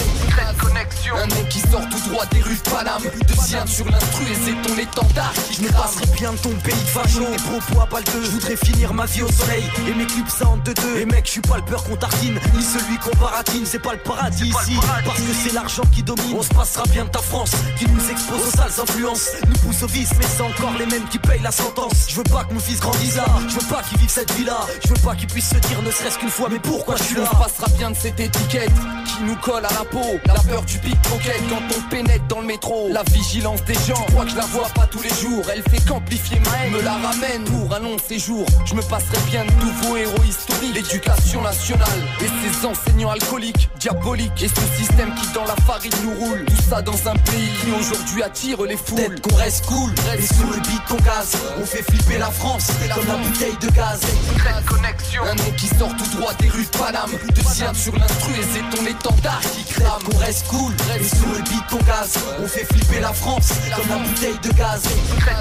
Connexion. 0.58 1.16
Un 1.16 1.26
mec 1.26 1.48
qui 1.48 1.60
sort 1.60 1.88
tout 1.90 2.10
droit 2.10 2.26
des 2.26 2.40
rues 2.40 2.56
de 2.56 2.70
Paname. 2.70 3.02
Deuxième 3.26 3.66
sur 3.66 3.86
l'instru 3.90 4.24
et 4.30 4.36
c'est 4.44 4.68
ton 4.68 4.78
étendard 4.78 5.32
qui 5.48 5.54
Je 5.54 5.62
me 5.62 5.72
passerai 5.72 6.06
bien 6.16 6.32
de 6.32 6.38
ton 6.38 6.50
pays 6.50 6.74
de 6.74 6.88
facho 6.88 7.24
Tes 7.24 7.42
propos 7.42 7.80
à 7.80 7.86
balle 7.86 8.04
de 8.04 8.22
Je 8.24 8.30
voudrais 8.30 8.56
finir 8.56 8.94
ma 8.94 9.06
vie 9.06 9.22
au 9.22 9.32
soleil. 9.32 9.64
Et 9.88 9.94
mes 9.94 10.06
clips 10.06 10.30
ça 10.30 10.48
en 10.48 10.56
deux 10.58 10.74
deux. 10.74 10.98
Et 10.98 11.06
mec 11.06 11.26
je 11.26 11.32
suis 11.32 11.40
pas 11.40 11.56
le 11.56 11.62
beurre 11.62 11.82
qu'on 11.84 11.96
tartine 11.96 12.38
Ni 12.54 12.62
celui 12.62 12.96
qu'on 12.98 13.16
baratine. 13.18 13.64
C'est 13.64 13.78
pas 13.78 13.92
le 13.92 13.98
paradis 13.98 14.19
ici 14.28 14.76
Parce 15.04 15.20
que 15.20 15.32
c'est 15.42 15.52
l'argent 15.52 15.82
qui 15.92 16.02
domine 16.02 16.36
On 16.38 16.42
se 16.42 16.48
passera 16.48 16.84
bien 16.90 17.04
de 17.04 17.10
ta 17.10 17.20
France 17.20 17.52
Qui 17.78 17.86
nous 17.88 18.10
expose 18.10 18.40
aux 18.46 18.56
sales 18.56 18.82
influences 18.82 19.30
Nous 19.46 19.58
pousse 19.58 19.82
au 19.82 19.86
vice 19.86 20.10
Mais 20.18 20.26
c'est 20.36 20.42
encore 20.42 20.72
les 20.78 20.86
mêmes 20.86 21.04
qui 21.10 21.18
payent 21.18 21.42
la 21.42 21.50
sentence 21.52 22.06
Je 22.08 22.16
veux 22.16 22.24
pas 22.24 22.44
que 22.44 22.54
mon 22.54 22.60
fils 22.60 22.80
grandisse 22.80 23.16
là 23.16 23.26
Je 23.48 23.54
veux 23.54 23.66
pas 23.66 23.82
qu'il 23.82 23.98
vive 23.98 24.10
cette 24.10 24.32
vie 24.32 24.44
là 24.44 24.60
Je 24.84 24.88
veux 24.88 25.00
pas 25.00 25.14
qu'il 25.14 25.28
puisse 25.28 25.48
se 25.48 25.56
dire 25.56 25.82
ne 25.82 25.90
serait-ce 25.90 26.18
qu'une 26.18 26.30
fois 26.30 26.48
Mais 26.50 26.58
pourquoi 26.58 26.96
je 26.96 27.02
suis 27.02 27.16
là? 27.16 27.22
On 27.22 27.36
se 27.36 27.42
passera 27.42 27.66
bien 27.76 27.90
de 27.90 27.96
cette 27.96 28.20
étiquette 28.20 28.72
qui 29.06 29.24
nous 29.24 29.36
colle 29.36 29.64
à 29.64 29.72
la 29.72 29.84
peau. 29.84 30.18
La 30.26 30.34
peur 30.34 30.62
du 30.62 30.78
pickpocket 30.78 31.40
quand 31.48 31.62
on 31.76 31.90
pénètre 31.90 32.26
dans 32.28 32.40
le 32.40 32.46
métro. 32.46 32.88
La 32.90 33.02
vigilance 33.04 33.62
des 33.64 33.74
gens, 33.74 34.04
je 34.06 34.12
crois 34.12 34.24
que 34.24 34.30
je 34.30 34.36
la 34.36 34.46
vois 34.46 34.68
pas 34.74 34.86
tous 34.86 35.02
les 35.02 35.08
jours. 35.08 35.44
Elle 35.52 35.62
fait 35.62 35.84
qu'amplifier 35.86 36.40
ma 36.40 36.64
haine, 36.64 36.72
me 36.72 36.82
la 36.82 36.92
ramène 36.92 37.44
pour 37.44 37.74
un 37.74 37.80
long 37.80 37.96
séjour. 37.98 38.46
Je 38.64 38.74
me 38.74 38.82
passerai 38.82 39.18
bien 39.30 39.44
de 39.44 39.52
nouveaux 39.64 39.96
héros 39.96 40.22
historiques. 40.22 40.74
L'éducation 40.74 41.42
nationale 41.42 41.88
et 42.20 42.26
ses 42.26 42.66
enseignants 42.66 43.10
alcooliques, 43.10 43.68
diaboliques. 43.78 44.09
Et 44.12 44.48
ce 44.48 44.76
système 44.76 45.14
qui 45.14 45.32
dans 45.34 45.44
la 45.44 45.54
farine 45.66 45.92
nous 46.02 46.14
roule. 46.14 46.44
Tout 46.44 46.62
ça 46.68 46.82
dans 46.82 47.08
un 47.08 47.14
pays 47.14 47.48
qui 47.62 47.70
aujourd'hui 47.70 48.24
attire 48.24 48.60
les 48.62 48.76
foules. 48.76 48.96
Peut-être 48.96 49.20
qu'on 49.20 49.36
reste 49.36 49.66
cool, 49.66 49.92
et 50.18 50.22
sur 50.22 50.46
le 50.48 50.56
beat 50.56 50.84
qu'on 50.88 50.96
gaz 50.96 51.36
On 51.60 51.64
fait 51.64 51.82
flipper 51.82 52.18
la 52.18 52.30
France, 52.30 52.72
comme 52.92 53.06
la 53.06 53.16
bouteille 53.16 53.56
de 53.60 53.68
gaz 53.70 54.00
connexion 54.66 55.22
Un 55.22 55.34
mec 55.34 55.54
qui 55.56 55.68
sort 55.68 55.94
tout 55.96 56.16
droit 56.16 56.32
des 56.34 56.48
rues 56.48 56.64
de 56.64 56.76
Paname. 56.76 57.10
Deuxième 57.36 57.74
sur 57.74 57.94
l'instru 57.96 58.32
et 58.32 58.44
c'est 58.52 58.76
ton 58.76 58.84
étendard 58.84 59.40
qui 59.54 59.64
crame. 59.64 60.02
qu'on 60.02 60.18
reste 60.18 60.46
cool, 60.48 60.72
et 60.98 61.04
sur 61.04 61.28
le 61.28 61.42
beat 61.42 61.66
qu'on 61.70 61.84
gaz 61.84 62.14
On 62.42 62.48
fait 62.48 62.64
flipper 62.64 63.00
la 63.00 63.12
France, 63.12 63.50
comme 63.76 63.88
la 63.88 63.96
bouteille 63.96 64.38
de 64.42 64.52
gaz 64.58 64.82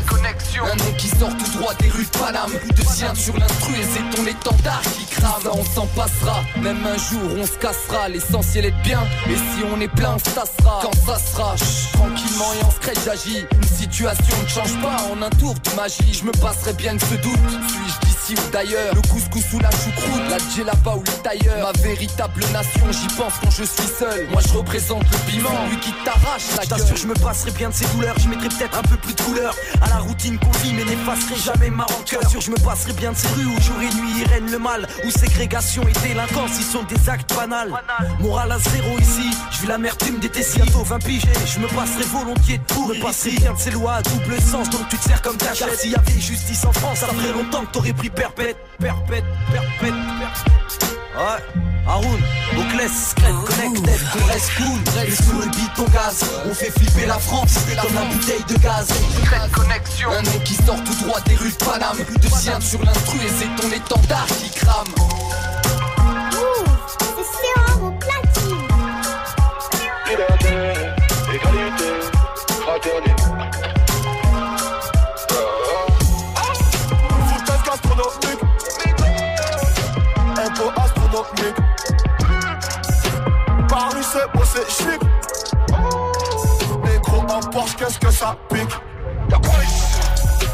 connexion 0.07 0.63
Un 0.65 0.75
mec 0.75 0.97
qui 0.97 1.07
sort 1.07 1.35
tout 1.37 1.57
droit 1.57 1.73
des 1.75 1.89
rues 1.89 2.05
de 2.05 2.17
Paname 2.17 2.51
Deuxième 2.75 3.15
sur 3.15 3.35
l'instru 3.35 3.73
et 3.73 3.85
c'est 3.93 4.15
ton 4.15 4.25
étendard 4.27 4.81
qui 4.81 5.05
crame 5.05 5.41
Ça 5.43 5.51
on 5.53 5.65
s'en 5.65 5.87
passera, 5.87 6.43
même 6.61 6.85
un 6.85 6.97
jour 6.97 7.31
on 7.37 7.45
se 7.45 7.57
cassera 7.57 8.09
L'essentiel 8.09 8.58
est 8.65 8.71
de 8.71 8.83
bien, 8.83 9.01
et 9.27 9.35
si 9.35 9.63
on 9.73 9.79
est 9.79 9.87
plein 9.87 10.15
on 10.15 10.19
se 10.19 10.35
tassera 10.35 10.79
Quand 10.81 10.95
ça 11.05 11.19
sera, 11.19 11.55
tranquillement 11.93 12.53
et 12.59 12.65
en 12.65 12.71
secret 12.71 12.93
j'agis. 13.05 13.45
Une 13.51 13.63
situation 13.63 14.35
ne 14.43 14.47
change 14.47 14.81
pas 14.81 14.97
en 15.11 15.21
un 15.21 15.29
tour 15.29 15.53
de 15.53 15.75
magie 15.75 16.13
Je 16.13 16.23
me 16.25 16.31
passerai 16.31 16.73
bien 16.73 16.95
de 16.95 16.99
ce 16.99 17.15
doute, 17.15 17.49
suis-je 17.67 18.08
d'ailleurs 18.51 18.95
Le 18.95 19.01
couscous 19.01 19.53
ou 19.53 19.59
la 19.59 19.71
choucroute, 19.71 20.29
la 20.29 20.37
djellaba 20.37 20.95
ou 20.95 21.03
le 21.03 21.23
tailleur 21.23 21.71
Ma 21.73 21.81
véritable 21.81 22.41
nation, 22.53 22.85
j'y 22.91 23.07
pense 23.15 23.33
quand 23.41 23.51
je 23.51 23.63
suis 23.63 23.89
seul 23.97 24.27
Moi 24.31 24.41
je 24.47 24.57
représente 24.57 25.03
le 25.03 25.31
piment, 25.31 25.67
lui 25.69 25.79
qui 25.79 25.93
t'arrache 26.03 26.43
la 26.57 26.63
Je 26.63 26.83
gueule 26.83 26.97
je 26.97 27.07
me 27.07 27.13
passerai 27.13 27.51
bien 27.51 27.69
de 27.69 27.73
ces 27.73 27.85
douleurs. 27.93 28.15
Je 28.19 28.27
mettrai 28.27 28.49
peut-être 28.49 28.77
un 28.77 28.81
peu 28.81 28.97
plus 28.97 29.13
de 29.13 29.21
couleur 29.21 29.55
à 29.81 29.89
la 29.89 29.97
routine 29.97 30.37
qu'on 30.37 30.51
vit, 30.59 30.73
mais 30.73 30.83
n'effacerai 30.83 31.35
jamais 31.35 31.69
ma 31.69 31.83
rancœur. 31.83 32.27
Sûr, 32.29 32.41
je 32.41 32.51
me 32.51 32.57
passerai 32.57 32.93
bien 32.93 33.11
de 33.11 33.17
ces 33.17 33.27
rues 33.29 33.45
où 33.45 33.61
jour 33.61 33.77
et 33.81 33.93
nuit 33.95 34.23
règne 34.25 34.49
le 34.51 34.59
mal, 34.59 34.87
où 35.05 35.09
ségrégation 35.09 35.83
et 35.83 36.07
délinquance 36.07 36.59
y 36.59 36.63
sont 36.63 36.83
des 36.83 37.09
actes 37.09 37.33
banals. 37.35 37.71
Moral 38.19 38.51
à 38.51 38.59
zéro 38.59 38.97
ici, 38.99 39.29
je 39.51 39.61
vis 39.61 39.67
l'amertume 39.67 40.19
des. 40.19 40.29
Bientôt 40.55 40.83
20 40.83 40.99
piges, 40.99 41.23
je 41.45 41.59
me 41.59 41.67
passerai 41.67 42.03
volontiers 42.03 42.57
de 42.59 42.63
tout. 42.73 42.87
Me 42.87 43.01
passerai 43.01 43.31
bien 43.31 43.53
de 43.53 43.59
ces 43.59 43.71
lois 43.71 43.95
à 43.95 44.01
double 44.01 44.41
sens, 44.41 44.69
donc 44.69 44.87
tu 44.89 44.97
te 44.97 45.03
sers 45.03 45.21
comme 45.21 45.37
ta 45.37 45.53
chaise. 45.53 45.79
S'il 45.79 45.91
y 45.91 45.95
avait 45.95 46.19
justice 46.19 46.63
en 46.65 46.71
France, 46.71 46.99
ça 46.99 47.07
ferait 47.07 47.33
longtemps 47.33 47.65
que 47.65 47.71
t'aurais 47.71 47.93
pris 47.93 48.09
perpète, 48.19 48.57
perpète, 48.79 49.23
perpète, 49.49 49.93
perpète. 50.19 50.83
Ouais. 51.15 51.63
Haroun, 51.87 52.19
Oclès, 52.57 53.15
Connected, 53.15 53.99
qu'on 54.11 54.25
reste 54.25 54.51
cool, 54.57 55.07
et 55.07 55.11
sous 55.11 55.39
le 55.39 55.45
beat 55.45 55.71
on 55.79 55.85
gaz, 55.85 56.25
on 56.45 56.53
fait 56.53 56.69
flipper 56.69 57.05
la 57.05 57.17
France, 57.17 57.55
comme 57.81 57.95
la 57.95 58.01
bouteille 58.01 58.43
de 58.49 58.57
gaz. 58.57 58.89
connexion. 59.53 60.11
Un 60.11 60.21
mec 60.21 60.43
qui 60.43 60.55
sort 60.55 60.83
tout 60.83 61.05
droit 61.05 61.21
des 61.21 61.35
rues 61.35 61.49
de 61.49 61.63
Paname 61.63 61.97
Deuxième 62.21 62.61
sur 62.61 62.83
l'instru 62.83 63.19
et 63.19 63.29
c'est 63.29 63.61
ton 63.61 63.71
étendard 63.73 64.27
qui 64.27 64.49
crame 64.51 64.93
C'est 66.99 67.25
Sérum 67.39 67.87
au 67.87 67.91
platine. 67.91 68.67
Liberté, 70.09 70.55
égalité, 71.33 71.85
fraternité. 72.61 73.18
Beau, 84.33 84.43
c'est 84.43 84.69
chic. 84.69 85.01
Négro 86.83 87.21
en 87.21 87.39
Porsche, 87.51 87.75
qu'est-ce 87.77 87.99
que 87.99 88.11
ça 88.11 88.35
pique? 88.49 88.69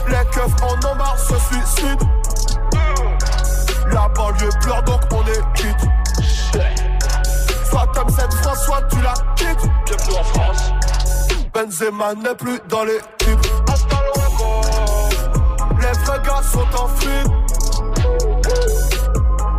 Les 0.08 0.26
keufs 0.32 0.62
en 0.62 0.76
ont 0.88 1.18
se 1.18 1.34
suicident. 1.40 2.08
La 3.92 4.08
banlieue 4.10 4.50
pleure 4.62 4.84
donc 4.84 5.02
on 5.12 5.24
est 5.26 5.42
quitte. 5.56 5.90
Soit 7.70 7.88
t'aimes 7.94 8.10
cette 8.10 8.34
France, 8.36 8.66
soit 8.66 8.82
tu 8.90 9.02
la 9.02 9.14
quittes. 9.36 9.70
Bienvenue 9.86 10.18
en 10.20 10.24
France. 10.24 10.72
Benzema 11.54 12.14
n'est 12.14 12.36
plus 12.36 12.60
dans 12.70 12.84
l'équipe. 12.84 13.40
Les 15.82 16.00
vrais 16.04 16.20
gars 16.24 16.44
sont 16.44 16.84
en 16.84 16.88
fuite. 17.00 17.32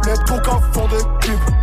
Les 0.05 0.17
boucans 0.27 0.61
font 0.73 0.89
des 0.89 1.05
clips. 1.21 1.56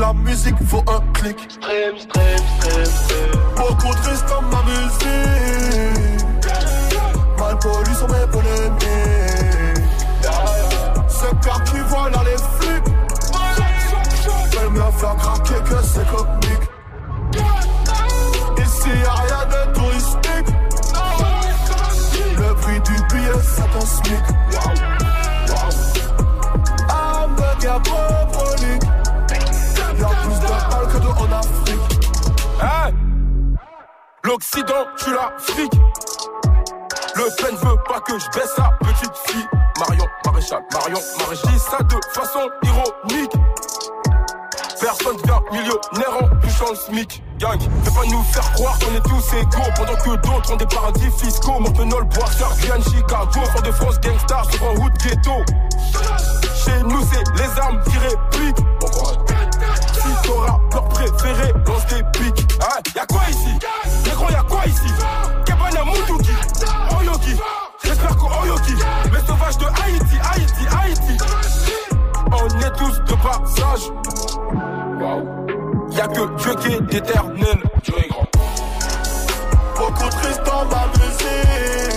La 0.00 0.12
musique 0.14 0.60
vaut 0.62 0.82
un 0.88 1.00
clic. 1.12 1.36
Stream, 1.50 1.98
stream, 1.98 2.38
stream, 2.58 2.86
stream. 2.86 3.30
Beaucoup 3.56 3.94
triste 4.02 4.24
dans 4.28 4.42
ma 4.42 4.62
musique. 4.62 6.24
Mal 7.38 7.58
poli 7.58 7.94
sur 7.94 8.08
mes 8.08 8.26
polémiques. 8.32 8.86
C'est 11.08 11.40
père 11.40 11.62
qui 11.64 11.80
voit 11.88 12.10
là 12.10 12.22
les 12.24 12.38
flics. 12.58 12.88
Veulent 14.52 14.72
me 14.72 14.90
faire 14.98 15.16
craquer 15.16 15.60
que 15.68 15.82
c'est 15.82 16.06
comique. 16.08 16.66
Ici 18.58 18.90
y'a 19.04 19.12
rien 19.12 19.44
de 19.52 19.60
touristique. 19.74 20.50
Le 22.38 22.54
prix 22.54 22.80
du 22.80 22.96
billet 23.14 23.40
c'est 23.42 23.72
un 23.76 23.86
smic. 23.86 24.24
Hamburger 26.88 27.78
proprolique. 27.82 28.59
Y'a 28.59 28.59
en 31.18 31.32
Afrique. 31.32 32.00
L'Occident, 34.24 34.84
tu 34.98 35.10
l'Afrique. 35.12 35.72
Le 37.16 37.24
pen 37.42 37.56
veut 37.56 37.76
pas 37.88 38.00
que 38.00 38.18
je 38.18 38.26
baisse 38.38 38.52
sa 38.54 38.70
petite 38.80 39.16
fille. 39.26 39.46
Marion 39.78 40.06
Maréchal, 40.24 40.62
Marion 40.72 41.00
Maréchal. 41.18 41.58
Ça 41.58 41.82
de 41.82 41.96
façon 42.12 42.48
ironique. 42.62 43.32
Personne 44.80 45.16
devient 45.16 45.40
millionnaire 45.50 46.22
en 46.22 46.28
touchant 46.40 46.70
le 46.70 46.76
SMIC. 46.76 47.22
Gang, 47.38 47.58
fais 47.60 47.90
pas 47.90 48.06
nous 48.10 48.22
faire 48.24 48.52
croire 48.52 48.78
qu'on 48.78 48.94
est 48.94 49.02
tous 49.02 49.34
égaux 49.34 49.70
pendant 49.76 49.96
que 49.96 50.16
d'autres 50.26 50.52
ont 50.52 50.56
des 50.56 50.66
paradis 50.66 51.10
fiscaux. 51.18 51.58
Montpenol, 51.58 52.04
Boisseur, 52.04 52.54
Guyane, 52.56 52.82
Chicago, 52.82 53.40
Fort 53.52 53.62
de 53.62 53.72
France, 53.72 54.00
Gangstar, 54.00 54.50
sur 54.50 54.62
un 54.64 54.80
route 54.80 54.92
ghetto. 55.02 55.42
Chez 56.64 56.82
nous, 56.84 57.00
c'est 57.10 57.42
les 57.42 57.60
armes 57.60 57.80
répliquent. 57.80 58.49
Dieu 76.90 77.00
qui 77.00 77.06
est 77.06 77.10
éternel. 77.10 77.58
Dieu 77.84 77.94
est 77.98 78.08
grand. 78.08 78.26
Beaucoup 79.76 80.08
triste 80.08 80.42
dans 80.44 80.64
ma 80.66 80.86
musique. 80.98 81.94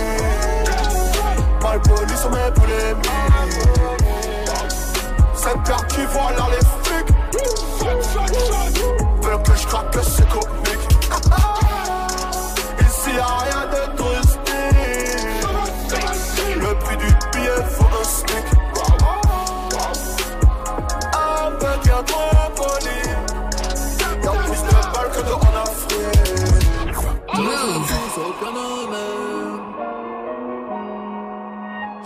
Mal 1.62 1.80
poli 1.80 2.16
sur 2.16 2.30
mes 2.30 2.50
polémiques. 2.54 3.10
Cette 5.34 5.62
perte 5.64 5.86
qui 5.88 6.04
voit 6.06 6.32
là 6.32 6.46
les 6.50 6.63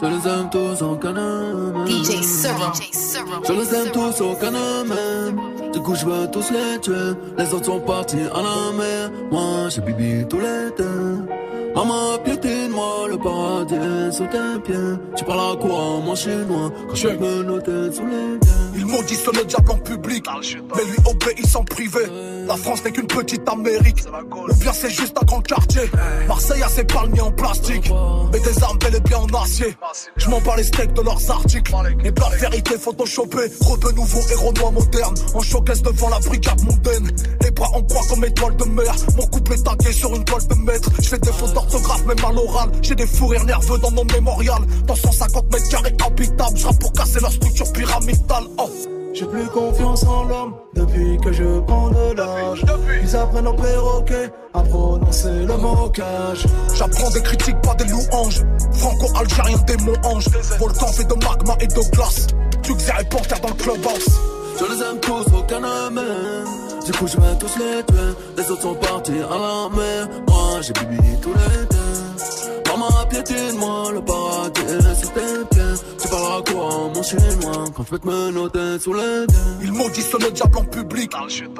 Je 0.00 0.06
les 0.06 0.28
aime 0.28 0.48
tous 0.50 0.82
au 0.82 0.94
Canada. 0.96 1.86
DJ 1.86 2.22
Serum. 2.22 2.72
Je 3.46 3.52
les 3.52 3.74
aime 3.74 3.90
tous 3.92 4.20
au 4.20 4.34
Canada. 4.34 4.94
Du 5.72 5.80
coup, 5.80 5.94
je 5.94 6.04
veux 6.06 6.30
tous 6.30 6.50
les 6.50 6.78
tuer. 6.80 6.94
Les 7.36 7.52
autres 7.52 7.66
sont 7.66 7.80
partis 7.80 8.16
à 8.32 8.40
la 8.42 8.72
mer. 8.76 9.10
Moi, 9.30 9.68
j'ai 9.70 9.80
bibi 9.80 10.24
tout 10.28 10.38
l'été. 10.38 10.84
Maman, 11.74 12.18
piétine-moi, 12.24 13.08
le 13.10 13.18
paradis 13.18 14.16
sous 14.16 14.26
tes 14.26 14.60
pieds. 14.64 14.94
Tu 15.16 15.24
parles 15.24 15.52
à 15.52 15.56
quoi, 15.56 16.00
mon 16.04 16.14
chinois, 16.14 16.72
quand 16.88 16.94
je 16.94 17.08
me 17.08 17.42
noter 17.42 17.92
sous 17.92 18.06
les 18.06 18.38
pieds. 18.38 18.67
Ils 18.78 18.86
maudissent 18.86 19.26
le 19.26 19.44
diable 19.44 19.72
en 19.72 19.78
public, 19.78 20.24
mais 20.76 20.84
lui 20.84 20.98
obéissent 21.04 21.56
en 21.56 21.64
privé. 21.64 22.00
La 22.46 22.56
France 22.56 22.84
n'est 22.84 22.92
qu'une 22.92 23.08
petite 23.08 23.46
Amérique, 23.48 24.04
ou 24.32 24.54
bien 24.54 24.72
c'est 24.72 24.88
juste 24.88 25.18
un 25.20 25.24
grand 25.26 25.40
quartier. 25.40 25.82
Marseille 26.28 26.62
a 26.62 26.68
ses 26.68 26.84
palmiers 26.84 27.20
en 27.20 27.32
plastique, 27.32 27.90
mais 28.32 28.38
des 28.38 28.62
armes 28.62 28.78
bel 28.78 28.94
et 28.94 29.00
bien 29.00 29.18
en 29.18 29.42
acier. 29.42 29.76
Je 30.16 30.30
m'en 30.30 30.40
bats 30.40 30.54
les 30.56 30.62
steaks 30.62 30.92
de 30.92 31.02
leurs 31.02 31.28
articles, 31.28 31.72
et 32.04 32.12
plein 32.12 32.30
de 32.30 32.36
vérité 32.36 32.78
photoshopée. 32.78 33.50
Rebeu 33.60 33.92
nouveau, 33.92 34.20
héros 34.30 34.52
noir 34.52 34.70
moderne, 34.70 35.14
en 35.34 35.40
showcase 35.40 35.82
devant 35.82 36.10
la 36.10 36.20
brigade 36.20 36.62
mondaine. 36.62 37.10
Les 37.42 37.50
bras 37.50 37.70
en 37.74 37.82
croix 37.82 38.02
comme 38.08 38.24
étoile 38.24 38.56
de 38.56 38.64
mer, 38.64 38.94
mon 39.16 39.26
couple 39.26 39.54
est 39.54 39.64
tagué 39.64 39.92
sur 39.92 40.14
une 40.14 40.24
toile 40.24 40.46
de 40.46 40.54
maître. 40.54 40.90
Je 41.02 41.08
fais 41.08 41.18
des 41.18 41.32
fautes 41.32 41.52
d'orthographe, 41.52 42.04
même 42.06 42.24
à 42.24 42.32
l'oral. 42.32 42.70
J'ai 42.82 42.94
des 42.94 43.06
fous 43.06 43.26
rires 43.26 43.44
nerveux 43.44 43.78
dans 43.78 43.90
mon 43.90 44.04
mémorial. 44.04 44.62
Dans 44.86 44.94
150 44.94 45.52
mètres 45.52 45.68
carrés 45.68 45.96
habitables, 46.06 46.56
je 46.56 46.68
pour 46.78 46.92
casser 46.92 47.18
leur 47.20 47.32
structure 47.32 47.72
pyramidale. 47.72 48.44
Oh. 48.58 48.67
J'ai 49.14 49.26
plus 49.26 49.46
confiance 49.46 50.04
en 50.04 50.24
l'homme 50.24 50.54
depuis 50.74 51.18
que 51.18 51.32
je 51.32 51.60
prends 51.60 51.90
de 51.90 52.16
l'âge. 52.16 52.64
Ils 53.02 53.16
apprennent 53.16 53.48
au 53.48 53.54
perroquet 53.54 54.30
à 54.54 54.60
prononcer 54.60 55.44
le 55.46 55.56
mocage. 55.56 56.46
J'apprends 56.74 57.10
des 57.10 57.22
critiques, 57.22 57.60
pas 57.62 57.74
des 57.74 57.84
louanges. 57.86 58.42
Franco-algérien, 58.74 59.58
démon 59.66 59.94
ange. 60.04 60.28
Volcan 60.58 60.86
fait 60.88 61.04
de 61.04 61.14
magma 61.14 61.56
et 61.60 61.66
de 61.66 61.90
glace. 61.90 62.28
Tu 62.62 62.72
et 62.72 62.98
reporter 62.98 63.40
dans 63.40 63.48
le 63.48 63.54
clubhouse. 63.54 64.08
Je 64.58 64.64
les 64.64 64.82
aime 64.82 65.00
tous 65.00 65.26
au 65.36 65.42
Canada. 65.42 66.02
Du 66.84 66.92
coup, 66.92 67.06
je 67.06 67.16
vais 67.16 67.36
tous 67.38 67.58
les 67.58 67.82
tuer. 67.84 68.14
Les 68.36 68.50
autres 68.50 68.62
sont 68.62 68.74
partis 68.74 69.12
à 69.12 69.36
la 69.38 69.68
mer. 69.76 70.08
Moi, 70.28 70.60
j'ai 70.60 70.72
bibi 70.74 71.16
tous 71.20 71.32
les 71.32 71.66
deux. 71.66 72.68
Maman, 72.70 73.06
piétine-moi, 73.08 73.92
le 73.94 74.00
paradis 74.02 74.60
est 74.60 74.94
sous 74.94 75.10
tes 75.10 75.44
pieds. 75.50 75.57
Tu 76.08 76.14
parles 76.14 76.42
à 76.42 76.52
quoi, 76.52 76.90
mon 76.94 77.02
chinois, 77.02 77.64
quand 77.74 77.84
je 77.84 77.90
peux 77.90 77.98
te 77.98 78.06
me 78.06 78.30
noter 78.30 78.78
sous 78.78 78.94
les. 78.94 79.26
Ils 79.62 79.72
maudissent 79.72 80.12
le 80.12 80.30
diable 80.30 80.58
en 80.58 80.64
public, 80.64 81.12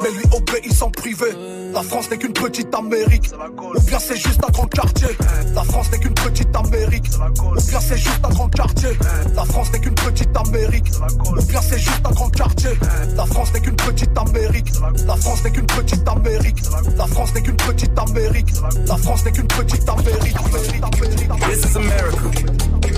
mais 0.02 0.10
lui 0.10 0.24
obéissent 0.32 0.80
en 0.80 0.90
privé. 0.90 1.26
La 1.74 1.82
France 1.82 2.10
n'est 2.10 2.16
qu'une 2.16 2.32
petite 2.32 2.74
Amérique, 2.74 3.30
ou 3.58 3.80
bien 3.82 3.98
c'est 3.98 4.16
juste 4.16 4.40
un 4.42 4.50
grand 4.50 4.66
quartier. 4.66 5.08
La 5.54 5.62
France 5.64 5.90
n'est 5.92 5.98
qu'une 5.98 6.14
petite 6.14 6.56
Amérique, 6.56 7.10
ou 7.44 7.60
bien 7.60 7.80
c'est 7.80 7.98
juste 7.98 8.20
un 8.24 8.28
grand 8.30 8.48
quartier. 8.48 8.88
La 9.34 9.44
France 9.44 9.70
n'est 9.72 9.80
qu'une 9.80 9.94
petite 9.94 10.36
Amérique, 10.36 10.86
ou 11.26 11.42
bien 11.42 11.60
c'est 11.60 11.78
juste 11.78 12.06
un 12.06 12.10
grand 12.12 12.30
quartier. 12.30 12.70
La 13.16 13.26
France 13.26 13.52
n'est 13.52 13.60
qu'une 13.60 13.76
petite 13.76 14.16
Amérique, 14.16 14.72
la 15.06 15.16
France 15.16 15.44
n'est 15.44 15.50
qu'une 15.50 15.66
petite 15.66 16.08
Amérique, 16.08 16.62
la 16.96 17.06
France 17.06 17.34
n'est 17.34 17.42
qu'une 17.42 17.56
petite 17.56 17.98
Amérique, 17.98 18.48
la 18.86 18.96
France 18.96 19.24
n'est 19.24 19.32
qu'une 19.32 19.46
petite 19.46 19.88
Amérique. 19.88 20.36
This 21.48 21.64
is 21.64 21.76
America. 21.76 22.97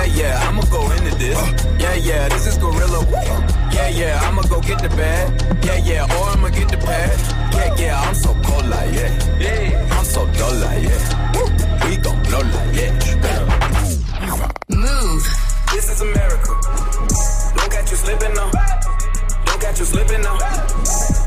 Yeah, 0.00 0.06
yeah, 0.16 0.48
I'ma 0.48 0.62
go 0.70 0.90
into 0.92 1.14
this. 1.16 1.36
Yeah, 1.78 1.94
yeah, 1.96 2.28
this 2.30 2.46
is 2.46 2.56
gorilla. 2.56 3.04
Yeah, 3.70 3.88
yeah, 3.88 4.18
I'ma 4.22 4.40
go 4.48 4.58
get 4.62 4.80
the 4.80 4.88
bag. 4.88 5.28
Yeah, 5.62 5.76
yeah, 5.76 6.16
or 6.16 6.30
I'ma 6.30 6.48
get 6.48 6.70
the 6.70 6.78
pad. 6.78 7.20
Yeah, 7.52 7.74
yeah, 7.76 8.00
I'm 8.00 8.14
so 8.14 8.32
cold 8.42 8.64
like 8.64 8.94
yeah. 8.94 9.12
Yeah, 9.38 9.88
I'm 9.92 10.04
so 10.06 10.24
dull 10.32 10.54
like 10.56 10.84
yeah. 10.84 11.36
Woo, 11.36 11.44
We 11.84 11.98
gon' 11.98 12.16
blow 12.22 12.40
like 12.40 12.74
yeah. 12.80 12.96
Move. 14.70 15.24
This 15.72 15.90
is 15.92 16.00
America. 16.00 16.52
Don't 17.56 17.70
catch 17.70 17.90
you 17.90 17.98
slipping 17.98 18.32
now. 18.32 18.50
Don't 19.44 19.60
catch 19.60 19.80
you 19.80 19.84
slipping 19.84 20.22
now. 20.22 20.38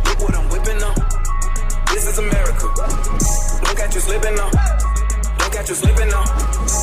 Look 0.02 0.20
what 0.26 0.34
I'm 0.34 0.50
whipping 0.50 0.80
now. 0.80 0.96
This 1.94 2.08
is 2.08 2.18
America. 2.18 2.74
Don't 2.74 3.78
catch 3.78 3.94
you 3.94 4.02
slipping 4.02 4.34
now. 4.34 4.50
Don't 5.38 5.54
catch 5.54 5.70
you 5.70 5.76
slipping 5.76 6.10
now. 6.10 6.83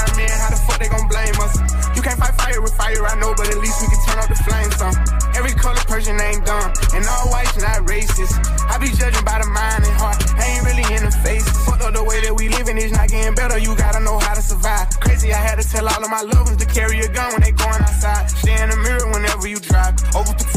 With 2.59 2.75
fire, 2.75 3.05
I 3.05 3.15
know, 3.21 3.31
but 3.37 3.47
at 3.47 3.57
least 3.61 3.79
we 3.79 3.87
can 3.87 4.01
turn 4.03 4.19
up 4.19 4.27
the 4.27 4.39
flames 4.43 4.81
on. 4.81 4.91
Every 5.37 5.55
color 5.55 5.79
person 5.87 6.19
ain't 6.19 6.43
dumb, 6.43 6.73
and 6.91 7.05
all 7.07 7.31
whites 7.31 7.55
not 7.61 7.87
racist. 7.87 8.35
I 8.67 8.75
be 8.81 8.91
judging 8.91 9.23
by 9.23 9.39
the 9.39 9.47
mind 9.47 9.87
and 9.87 9.95
heart, 9.95 10.19
I 10.35 10.43
ain't 10.57 10.65
really 10.67 10.87
in 10.91 11.05
the 11.07 11.13
face. 11.23 11.47
Fuck 11.63 11.79
up 11.79 11.93
the 11.93 12.03
way 12.03 12.19
that 12.27 12.35
we 12.35 12.49
living 12.49 12.77
is 12.77 12.91
not 12.91 13.07
getting 13.07 13.35
better. 13.35 13.57
You 13.57 13.75
gotta 13.77 14.03
know 14.03 14.19
how 14.19 14.33
to 14.33 14.41
survive. 14.41 14.89
Crazy, 14.99 15.31
I 15.31 15.39
had 15.39 15.61
to 15.61 15.65
tell 15.67 15.87
all 15.87 16.03
of 16.03 16.09
my 16.09 16.21
lovers 16.21 16.57
to 16.57 16.65
carry 16.65 16.99
a 16.99 17.07
gun 17.07 17.31
when 17.31 17.41
they 17.41 17.51
going 17.51 17.79
outside. 17.79 18.27
Stay 18.29 18.57
in 18.59 18.69
the 18.69 18.77
mirror 18.77 19.07
whenever 19.13 19.47
you 19.47 19.59
drive. 19.59 19.95
Overprotect, 20.11 20.50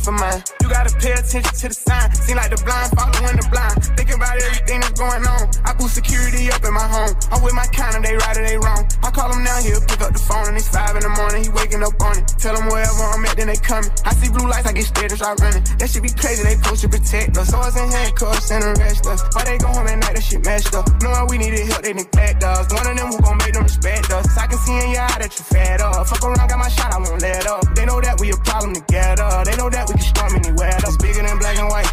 crazy 0.00 0.04
for 0.04 0.12
mine. 0.12 0.42
You 0.62 0.68
gotta 0.68 0.94
pay 0.96 1.12
attention 1.12 1.42
to 1.42 1.68
the 1.68 1.74
sign. 1.74 2.12
Seem 2.14 2.36
like 2.36 2.50
the 2.50 2.60
blind 2.64 2.90
following 2.96 3.36
the 3.36 3.46
blind. 3.50 3.84
Thinking 3.96 4.16
about 4.16 4.36
everything 4.36 4.80
that's 4.80 4.98
going 4.98 5.24
on. 5.24 5.42
I 5.64 5.72
put 5.74 5.90
security 5.90 6.50
up 6.50 6.64
in 6.64 6.74
my 6.74 6.86
home. 6.86 7.14
I'm 7.30 7.42
with 7.42 7.54
my 7.54 7.66
kind 7.72 7.96
of 7.96 8.02
they 8.02 8.16
right 8.16 8.36
or 8.36 8.44
they 8.46 8.58
wrong. 8.58 8.84
I 9.02 9.10
call 9.10 9.32
him 9.32 9.44
now, 9.44 9.58
he'll 9.60 9.80
pick 9.84 10.00
up 10.00 10.12
the 10.12 10.22
phone 10.22 10.48
and 10.48 10.56
it's 10.56 10.68
five 10.68 10.96
in 10.96 11.02
the 11.02 11.12
morning. 11.12 11.44
He 11.44 11.50
waking 11.50 11.82
up 11.82 11.96
on 12.00 12.18
it. 12.18 12.24
Tell 12.38 12.56
him 12.56 12.66
wherever 12.68 13.04
I'm 13.12 13.24
at, 13.26 13.36
then 13.36 13.48
they 13.48 13.60
coming. 13.60 13.90
I 14.04 14.12
see 14.14 14.30
blue 14.30 14.48
lights, 14.48 14.66
I 14.66 14.72
get 14.72 14.86
scared 14.86 15.10
and 15.12 15.20
start 15.20 15.40
running. 15.40 15.64
That 15.78 15.88
shit 15.90 16.02
be 16.02 16.12
crazy, 16.12 16.42
they 16.42 16.56
supposed 16.56 16.82
to 16.82 16.88
protect 16.88 17.36
us. 17.36 17.48
Swords 17.50 17.76
and 17.76 17.90
handcuffs 17.90 18.50
and 18.50 18.62
arrest 18.64 19.06
us. 19.06 19.20
Why 19.34 19.44
they 19.44 19.58
go 19.58 19.68
home 19.68 19.88
at 19.88 19.98
night, 19.98 20.14
that 20.14 20.24
shit 20.24 20.44
messed 20.44 20.74
up. 20.74 20.86
Knowing 21.02 21.26
we 21.28 21.36
needed 21.38 21.66
help, 21.68 21.82
they 21.82 21.94
neglect 21.94 22.44
us. 22.44 22.72
One 22.72 22.86
of 22.86 22.94
them 22.96 23.08
who 23.10 23.18
gon' 23.20 23.38
make 23.38 23.54
them 23.54 23.64
respect 23.64 24.10
us. 24.10 24.26
I 24.38 24.46
can 24.46 24.58
see 24.58 24.76
in 24.76 24.90
your 24.94 25.02
eye 25.02 25.18
that 25.18 25.32
you 25.34 25.44
fed 25.44 25.80
up. 25.80 26.06
Fuck 26.06 26.22
around, 26.24 26.48
got 26.48 26.58
my 26.58 26.68
shot, 26.68 26.94
I 26.94 26.98
won't 26.98 27.20
let 27.22 27.46
up. 27.46 27.64
They 27.74 27.84
know 27.84 28.00
that 28.00 28.20
we 28.20 28.30
a 28.30 28.36
problem 28.46 28.74
together. 28.74 29.28
They 29.44 29.56
know 29.56 29.68
that 29.68 29.89
we 29.90 29.98
can 29.98 30.06
storm 30.06 30.34
anywhere. 30.36 30.70
It's 30.78 30.96
bigger 30.96 31.22
than 31.22 31.38
black 31.38 31.58
and 31.58 31.68
white. 31.68 31.90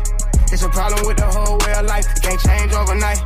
It's 0.54 0.64
a 0.64 0.70
problem 0.70 1.06
with 1.08 1.18
the 1.18 1.26
whole 1.26 1.58
way 1.66 1.74
of 1.74 1.86
life. 1.86 2.06
It 2.06 2.22
can't 2.22 2.40
change 2.40 2.72
overnight. 2.74 3.20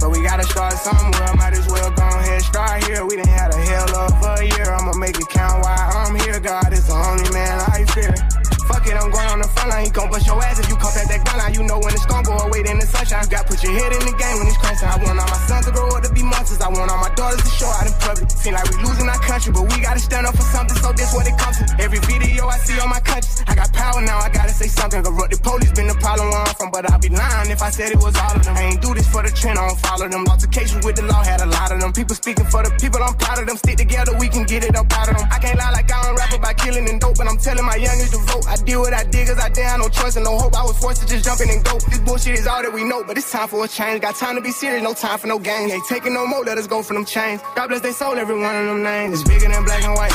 But 0.00 0.10
we 0.10 0.22
gotta 0.22 0.44
start 0.44 0.74
somewhere. 0.74 1.34
Might 1.36 1.54
as 1.54 1.66
well 1.66 1.90
go 1.90 2.02
ahead, 2.02 2.42
start 2.42 2.84
here. 2.84 3.06
We 3.06 3.16
done 3.16 3.28
had 3.28 3.54
a 3.54 3.58
hell 3.58 3.96
of 3.96 4.40
a 4.40 4.44
year. 4.44 4.68
I'ma 4.68 4.92
make 4.98 5.16
it 5.16 5.28
count 5.28 5.64
while 5.64 5.96
I'm 5.96 6.14
here. 6.20 6.40
God 6.40 6.72
is 6.72 6.86
the 6.86 6.94
only 6.94 7.30
man 7.32 7.60
I 7.70 7.84
fear. 7.86 8.41
Fuck 8.68 8.86
it, 8.86 8.94
I'm 8.94 9.10
going 9.10 9.28
on 9.28 9.40
the 9.40 9.48
front 9.48 9.70
line. 9.70 9.84
He 9.84 9.90
gon' 9.90 10.10
bust 10.10 10.26
your 10.26 10.38
ass 10.42 10.58
if 10.58 10.68
you 10.68 10.76
come 10.76 10.94
at 10.94 11.08
that 11.08 11.20
gun 11.26 11.38
line. 11.38 11.54
You 11.54 11.62
know 11.64 11.78
when 11.78 11.92
it's 11.94 12.06
gon' 12.06 12.22
go 12.22 12.34
away 12.38 12.62
in 12.62 12.78
the 12.78 12.86
sunshine. 12.86 13.26
gotta 13.28 13.48
put 13.48 13.62
your 13.62 13.72
head 13.74 13.92
in 13.92 14.02
the 14.06 14.14
game 14.14 14.36
when 14.38 14.46
it's 14.46 14.58
crunching. 14.58 14.88
I 14.88 14.96
want 15.02 15.18
all 15.18 15.28
my 15.28 15.40
sons 15.48 15.66
to 15.66 15.72
grow 15.72 15.88
up 15.90 16.02
to 16.02 16.10
be 16.12 16.22
monsters. 16.22 16.60
I 16.60 16.68
want 16.68 16.90
all 16.90 17.00
my 17.02 17.12
daughters 17.14 17.42
to 17.42 17.50
show 17.50 17.70
out 17.70 17.86
in 17.86 17.94
public. 17.98 18.30
Seem 18.30 18.54
like 18.54 18.66
we 18.70 18.76
losing 18.82 19.08
our 19.08 19.22
country, 19.22 19.50
but 19.52 19.64
we 19.66 19.76
gotta 19.82 20.00
stand 20.00 20.26
up 20.26 20.34
for 20.36 20.46
something. 20.46 20.76
So 20.78 20.92
this 20.92 21.10
what 21.14 21.26
it 21.26 21.36
comes 21.38 21.58
to. 21.58 21.64
Every 21.82 21.98
video 22.06 22.46
I 22.46 22.58
see 22.62 22.78
on 22.78 22.88
my 22.88 23.00
countries, 23.00 23.42
I 23.46 23.54
got 23.54 23.72
power 23.72 24.00
now. 24.02 24.18
I 24.18 24.28
gotta 24.30 24.54
say 24.54 24.68
something. 24.68 25.02
Corrupt 25.02 25.30
the 25.34 25.38
police 25.42 25.72
been 25.72 25.88
the 25.88 25.98
problem 25.98 26.30
where 26.30 26.42
I'm 26.42 26.54
from, 26.54 26.70
but 26.70 26.86
I'd 26.90 27.00
be 27.00 27.10
lying 27.10 27.50
if 27.50 27.62
I 27.62 27.70
said 27.70 27.90
it 27.92 27.98
was 27.98 28.14
all 28.16 28.36
of 28.36 28.44
them. 28.44 28.56
I 28.56 28.74
ain't 28.74 28.80
do 28.80 28.94
this 28.94 29.08
for 29.08 29.22
the 29.22 29.30
trend, 29.30 29.58
I 29.58 29.66
don't 29.66 29.78
follow 29.80 30.08
them. 30.08 30.26
Altercations 30.28 30.84
with 30.84 30.96
the 30.96 31.02
law 31.02 31.22
had 31.22 31.40
a 31.40 31.46
lot 31.46 31.72
of 31.72 31.80
them. 31.80 31.92
People 31.92 32.14
speaking 32.14 32.46
for 32.46 32.62
the 32.62 32.70
people, 32.78 33.02
I'm 33.02 33.14
proud 33.14 33.38
of 33.40 33.46
them. 33.46 33.56
Stick 33.56 33.76
together, 33.78 34.12
we 34.18 34.28
can 34.28 34.44
get 34.44 34.64
it 34.64 34.76
up 34.76 34.86
out 34.92 35.08
of 35.10 35.16
them. 35.16 35.26
I 35.30 35.38
can't 35.38 35.58
lie 35.58 35.72
like 35.72 35.90
I 35.90 35.98
don't 36.06 36.16
rap 36.16 36.32
about 36.32 36.56
killing 36.56 36.88
and 36.88 37.00
dope, 37.00 37.16
but 37.16 37.26
I'm 37.26 37.38
telling 37.38 37.64
my 37.64 37.76
youngest 37.76 38.12
to 38.12 38.20
vote. 38.30 38.46
I 38.52 38.56
did 38.56 38.76
what 38.76 38.92
I 38.92 39.04
did, 39.04 39.28
cause 39.28 39.38
I 39.38 39.48
did, 39.48 39.64
no 39.78 39.88
choice 39.88 40.14
and 40.16 40.26
no 40.26 40.36
hope. 40.36 40.54
I 40.54 40.62
was 40.62 40.76
forced 40.76 41.00
to 41.00 41.08
just 41.08 41.24
jump 41.24 41.40
in 41.40 41.48
and 41.48 41.64
go. 41.64 41.78
This 41.88 42.00
bullshit 42.00 42.38
is 42.38 42.46
all 42.46 42.60
that 42.60 42.70
we 42.70 42.84
know, 42.84 43.02
but 43.02 43.16
it's 43.16 43.32
time 43.32 43.48
for 43.48 43.64
a 43.64 43.68
change. 43.68 44.02
Got 44.02 44.16
time 44.16 44.36
to 44.36 44.42
be 44.42 44.52
serious, 44.52 44.82
no 44.82 44.92
time 44.92 45.18
for 45.18 45.26
no 45.26 45.38
games. 45.38 45.72
Ain't 45.72 45.88
taking 45.88 46.12
no 46.12 46.26
more, 46.26 46.44
let 46.44 46.58
us 46.58 46.66
go 46.66 46.82
for 46.82 46.92
them 46.92 47.06
chains. 47.06 47.40
God 47.56 47.68
bless 47.68 47.80
they 47.80 47.92
soul, 47.92 48.12
every 48.12 48.38
one 48.38 48.54
of 48.54 48.66
them 48.66 48.82
names. 48.82 49.20
It's 49.20 49.26
bigger 49.26 49.48
than 49.48 49.64
black 49.64 49.82
and 49.84 49.94
white. 49.94 50.12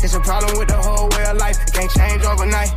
It's 0.00 0.14
a 0.14 0.20
problem 0.20 0.56
with 0.58 0.68
the 0.68 0.80
whole 0.80 1.10
way 1.10 1.28
of 1.28 1.36
life. 1.36 1.60
It 1.60 1.74
can't 1.74 1.90
change 1.92 2.24
overnight. 2.24 2.72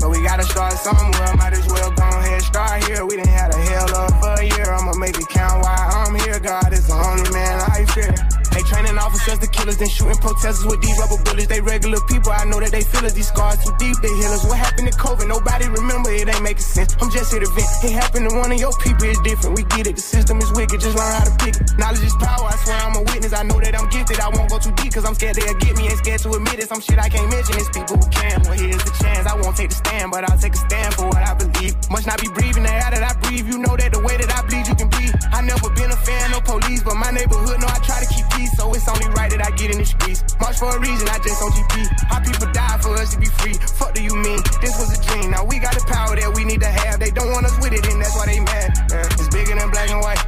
But 0.00 0.08
we 0.08 0.22
gotta 0.24 0.44
start 0.44 0.72
somewhere. 0.80 1.36
Might 1.36 1.52
as 1.52 1.66
well 1.68 1.90
go 1.92 2.08
ahead, 2.08 2.40
start 2.40 2.84
here. 2.84 3.04
We 3.04 3.16
done 3.16 3.28
had 3.28 3.52
a 3.52 3.60
hell 3.68 3.96
of 4.00 4.40
a 4.40 4.48
year. 4.48 4.72
I'ma 4.72 4.94
make 4.96 5.18
it 5.20 5.28
count 5.28 5.60
while 5.60 6.08
I'm 6.08 6.14
here. 6.24 6.40
God 6.40 6.72
is 6.72 6.86
the 6.86 6.94
only 6.94 7.28
man 7.36 7.60
I 7.68 7.84
fear. 7.92 8.16
They 8.58 8.66
training 8.66 8.98
officers, 8.98 9.38
the 9.38 9.46
killers, 9.46 9.78
then 9.78 9.86
shooting 9.86 10.18
protesters 10.18 10.66
with 10.66 10.82
these 10.82 10.98
rubber 10.98 11.22
bullets. 11.22 11.46
They 11.46 11.62
regular 11.62 12.02
people, 12.10 12.34
I 12.34 12.42
know 12.42 12.58
that 12.58 12.74
they 12.74 12.82
feel 12.82 13.06
it. 13.06 13.14
These 13.14 13.30
scars 13.30 13.62
too 13.62 13.70
deep, 13.78 13.94
they 14.02 14.10
heal 14.18 14.34
us. 14.34 14.42
What 14.42 14.58
happened 14.58 14.90
to 14.90 14.98
COVID? 14.98 15.30
Nobody 15.30 15.70
remember, 15.70 16.10
it 16.10 16.26
ain't 16.26 16.42
making 16.42 16.66
sense. 16.66 16.90
I'm 16.98 17.06
just 17.06 17.30
here 17.30 17.38
to 17.38 17.46
vent. 17.54 17.70
It 17.86 17.94
happened 17.94 18.26
to 18.26 18.34
one 18.34 18.50
of 18.50 18.58
your 18.58 18.74
people, 18.82 19.06
it's 19.06 19.22
different. 19.22 19.54
We 19.54 19.62
get 19.62 19.86
it, 19.86 19.94
the 19.94 20.02
system 20.02 20.42
is 20.42 20.50
wicked, 20.58 20.82
just 20.82 20.98
learn 20.98 21.06
how 21.06 21.22
to 21.30 21.34
pick 21.38 21.54
it. 21.54 21.70
Knowledge 21.78 22.02
is 22.02 22.18
power, 22.18 22.50
I 22.50 22.58
swear 22.66 22.82
I'm 22.82 22.98
a 22.98 23.02
witness. 23.06 23.30
I 23.30 23.46
know 23.46 23.62
that 23.62 23.78
I'm 23.78 23.86
gifted, 23.94 24.18
I 24.18 24.26
won't 24.26 24.50
go 24.50 24.58
too 24.58 24.74
deep, 24.74 24.90
cause 24.90 25.06
I'm 25.06 25.14
scared 25.14 25.38
they'll 25.38 25.54
get 25.62 25.78
me. 25.78 25.86
Ain't 25.94 26.02
scared 26.02 26.18
to 26.26 26.34
admit 26.34 26.58
it. 26.58 26.66
Some 26.66 26.82
shit 26.82 26.98
I 26.98 27.06
can't 27.06 27.30
mention, 27.30 27.54
it's 27.62 27.70
people 27.70 27.94
who 27.94 28.10
can. 28.10 28.42
Well, 28.42 28.58
here's 28.58 28.82
the 28.82 28.90
chance, 28.98 29.22
I 29.22 29.38
won't 29.38 29.54
take 29.54 29.70
the 29.70 29.78
stand, 29.78 30.10
but 30.10 30.26
I'll 30.26 30.34
take 30.34 30.58
a 30.58 30.62
stand 30.66 30.98
for 30.98 31.06
what 31.06 31.22
I 31.22 31.30
believe. 31.38 31.78
Must 31.94 32.10
not 32.10 32.18
be 32.18 32.26
breathing 32.34 32.66
the 32.66 32.74
air 32.74 32.90
that 32.90 33.06
I 33.06 33.14
breathe. 33.22 33.46
You 33.46 33.62
know 33.62 33.78
that 33.78 33.94
the 33.94 34.02
way 34.02 34.18
that 34.18 34.34
I 34.34 34.42
bleed, 34.50 34.66
you 34.66 34.74
can 34.74 34.87
I 35.32 35.40
never 35.42 35.70
been 35.70 35.90
a 35.90 35.96
fan 35.96 36.34
of 36.34 36.44
police, 36.44 36.82
but 36.82 36.96
my 36.96 37.10
neighborhood 37.10 37.60
know 37.60 37.68
I 37.68 37.78
try 37.84 38.00
to 38.00 38.08
keep 38.08 38.26
peace, 38.36 38.52
so 38.56 38.72
it's 38.74 38.88
only 38.88 39.08
right 39.14 39.30
that 39.30 39.44
I 39.44 39.50
get 39.56 39.70
in 39.70 39.78
the 39.78 39.86
streets. 39.86 40.24
March 40.40 40.58
for 40.58 40.70
a 40.74 40.80
reason, 40.80 41.08
I 41.08 41.18
just 41.18 41.42
on 41.42 41.50
GP. 41.52 41.74
How 42.08 42.20
people 42.20 42.48
die 42.52 42.78
for 42.78 42.94
us 42.96 43.14
to 43.14 43.18
be 43.18 43.30
free. 43.40 43.54
Fuck 43.54 43.94
do 43.94 44.02
you 44.02 44.14
mean? 44.14 44.40
This 44.60 44.74
was 44.78 44.92
a 44.92 45.00
dream. 45.06 45.30
Now 45.30 45.44
we 45.44 45.58
got 45.58 45.74
the 45.74 45.84
power 45.86 46.16
that 46.16 46.30
we 46.34 46.44
need 46.44 46.60
to 46.60 46.72
have. 46.72 47.00
They 47.00 47.10
don't 47.10 47.30
want 47.32 47.46
us 47.46 47.56
with 47.58 47.72
it, 47.72 47.84
and 47.86 48.00
that's 48.00 48.16
why 48.16 48.26
they 48.26 48.40
mad. 48.40 48.68
It's 49.18 49.28
bigger 49.28 49.54
than 49.54 49.70
black 49.70 49.90
and 49.90 50.00
white. 50.00 50.20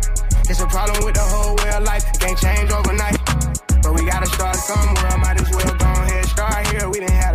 It's 0.51 0.61
a 0.61 0.67
problem 0.67 1.05
with 1.05 1.15
the 1.15 1.27
whole 1.27 1.55
way 1.57 1.71
of 1.75 1.85
life. 1.85 2.05
Can't 2.19 2.39
change 2.39 2.71
overnight. 2.71 3.19
But 3.83 3.95
we 3.95 4.05
gotta 4.05 4.27
start 4.27 4.57
somewhere. 4.57 5.17
Might 5.19 5.41
as 5.41 5.51
well 5.51 5.75
go 5.79 5.91
ahead, 6.05 6.27
start 6.27 6.67
here. 6.69 6.89
We 6.91 7.01
didn't 7.01 7.17
had 7.17 7.30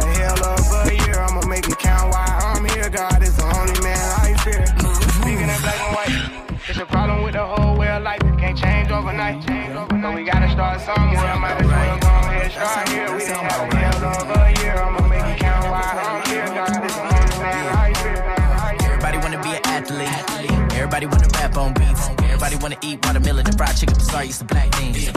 gotta. 10.86 11.39
Might 11.39 11.62
as 11.62 11.67
well 11.67 12.00
go 12.00 12.08
ahead, 12.08 12.52
start 12.52 12.89
here. 12.89 13.15
We 13.15 13.26
done 13.26 13.45
had 13.45 13.74
a 13.74 13.76
hell 13.76 14.06
of 14.06 14.30
a 14.30 14.62
year. 14.62 14.76
I'ma 14.76 15.08
make 15.08 15.26
it 15.26 15.39
count 15.39 15.69
while 15.69 16.00
I'm 16.00 16.26
here. 16.30 16.45
God 16.45 16.86
is 16.86 16.95
the 16.95 17.02
only 17.02 17.38
man 17.41 17.65
I 17.76 17.93
fear. 17.93 18.86
Everybody 18.86 19.17
wanna 19.17 19.41
be 19.41 19.50
an 19.50 19.62
athlete. 19.65 20.71
Everybody 20.74 21.06
wanna 21.08 21.28
rap 21.34 21.58
on 21.58 21.74
beats. 21.74 22.10
Everybody 22.24 22.56
wanna 22.58 22.78
eat 22.82 23.06
watermelon 23.06 23.45
and 23.45 23.58
fried 23.58 23.76
chicken. 23.78 24.00
Sorry, 24.00 24.28
it's 24.28 24.39
the 24.39 24.45
black 24.45 24.74
things. 24.76 25.10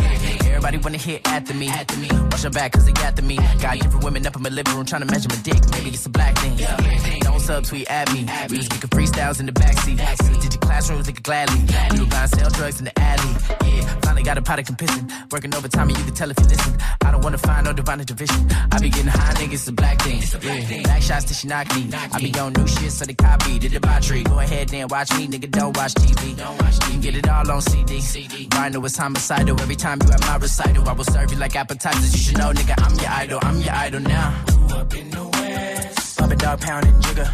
Everybody 0.48 0.78
wanna 0.78 0.98
hit 0.98 1.26
after 1.28 1.54
me. 1.54 1.68
Watch 2.30 2.42
your 2.42 2.52
back, 2.52 2.72
cause 2.72 2.84
they 2.84 2.92
got 2.92 3.16
to 3.16 3.22
me. 3.22 3.36
Got 3.60 3.78
different 3.78 4.04
women 4.04 4.26
up 4.26 4.36
in 4.36 4.42
my 4.42 4.50
living 4.50 4.74
room 4.74 4.84
trying 4.84 5.02
to 5.02 5.06
measure 5.06 5.28
my 5.28 5.36
dick. 5.42 5.60
Maybe 5.70 5.90
it's 5.90 6.06
a 6.06 6.08
black 6.10 6.36
thing. 6.38 6.56
Don't 6.56 7.40
subtweet 7.40 7.90
at 7.90 8.12
me. 8.12 8.26
We 8.50 8.58
was 8.58 8.68
kicking 8.68 8.90
freestyles 8.90 9.40
in 9.40 9.46
the 9.46 9.52
backseat. 9.52 9.98
Did 10.40 10.52
your 10.54 10.60
classrooms, 10.60 11.06
they 11.06 11.12
could 11.12 11.24
gladly. 11.24 11.60
We 11.92 12.00
were 12.00 12.06
buying 12.06 12.28
sell 12.28 12.50
drugs 12.50 12.78
in 12.80 12.86
the 12.86 12.98
alley. 12.98 13.30
Yeah, 13.64 14.00
finally 14.02 14.22
got 14.22 14.38
a 14.38 14.42
pot 14.42 14.58
of 14.58 14.66
compissing. 14.66 15.10
Working 15.30 15.54
overtime, 15.54 15.88
and 15.88 15.98
you 15.98 16.04
can 16.04 16.14
tell 16.14 16.30
if 16.30 16.38
you 16.40 16.46
listen. 16.46 16.76
I 17.04 17.10
don't 17.12 17.22
wanna 17.22 17.38
find 17.38 17.64
no 17.64 17.72
divine 17.72 17.98
division. 17.98 18.50
I 18.72 18.78
be 18.78 18.90
getting 18.90 19.06
high, 19.06 19.34
niggas, 19.34 19.52
it's 19.52 19.68
a 19.68 19.72
black 19.72 20.00
thing. 20.02 20.20
Yeah. 20.42 20.82
Back 20.82 21.02
shots 21.02 21.24
till 21.26 21.34
she 21.34 21.48
knock 21.48 21.74
me. 21.74 21.88
I 21.92 22.18
be 22.20 22.38
on 22.38 22.52
new 22.52 22.66
shit, 22.66 22.92
so 22.92 23.04
they 23.04 23.14
copy. 23.14 23.58
The 23.58 23.68
debauchery. 23.68 24.22
Go 24.24 24.38
ahead 24.38 24.72
and 24.72 24.90
watch 24.90 25.12
me, 25.16 25.26
nigga. 25.28 25.50
Don't 25.50 25.76
watch 25.76 25.94
TV. 25.94 26.30
You 26.30 26.92
can 26.92 27.00
get 27.00 27.14
it 27.16 27.28
all 27.28 27.50
on 27.50 27.62
CD. 27.62 28.48
Rhino 28.54 28.84
is 28.84 28.96
homicidal. 28.96 29.60
Every 29.60 29.76
time 29.76 29.98
you 30.04 30.10
at 30.12 30.20
my 30.22 30.37
recital, 30.38 30.88
I 30.88 30.92
will 30.92 31.04
serve 31.04 31.30
you 31.32 31.38
like 31.38 31.56
appetizers. 31.56 32.12
You 32.12 32.18
should 32.18 32.38
know, 32.38 32.52
nigga, 32.52 32.74
I'm 32.78 32.94
your 32.98 33.10
idol. 33.10 33.38
I'm 33.42 33.60
your 33.60 33.74
idol 33.74 34.00
now. 34.00 34.44
Grew 34.46 34.76
Up 34.76 34.94
in 34.94 35.10
the 35.10 35.24
west. 35.24 36.18
Pop 36.18 36.30
a 36.30 36.36
dog 36.36 36.60
pound 36.60 36.86
and 36.86 37.02
jigger. 37.02 37.30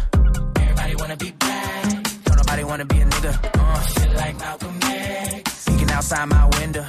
Everybody 0.59 0.95
wanna 0.95 1.17
be 1.17 1.31
black. 1.31 2.03
Don't 2.25 2.37
nobody 2.37 2.63
wanna 2.63 2.85
be 2.85 2.99
a 2.99 3.05
nigga. 3.05 3.33
Uh. 3.59 3.81
Shit 3.81 4.13
like 4.15 4.37
Malcolm 4.39 4.79
X. 4.83 5.65
Peeking 5.65 5.91
outside 5.91 6.25
my 6.25 6.49
window. 6.59 6.85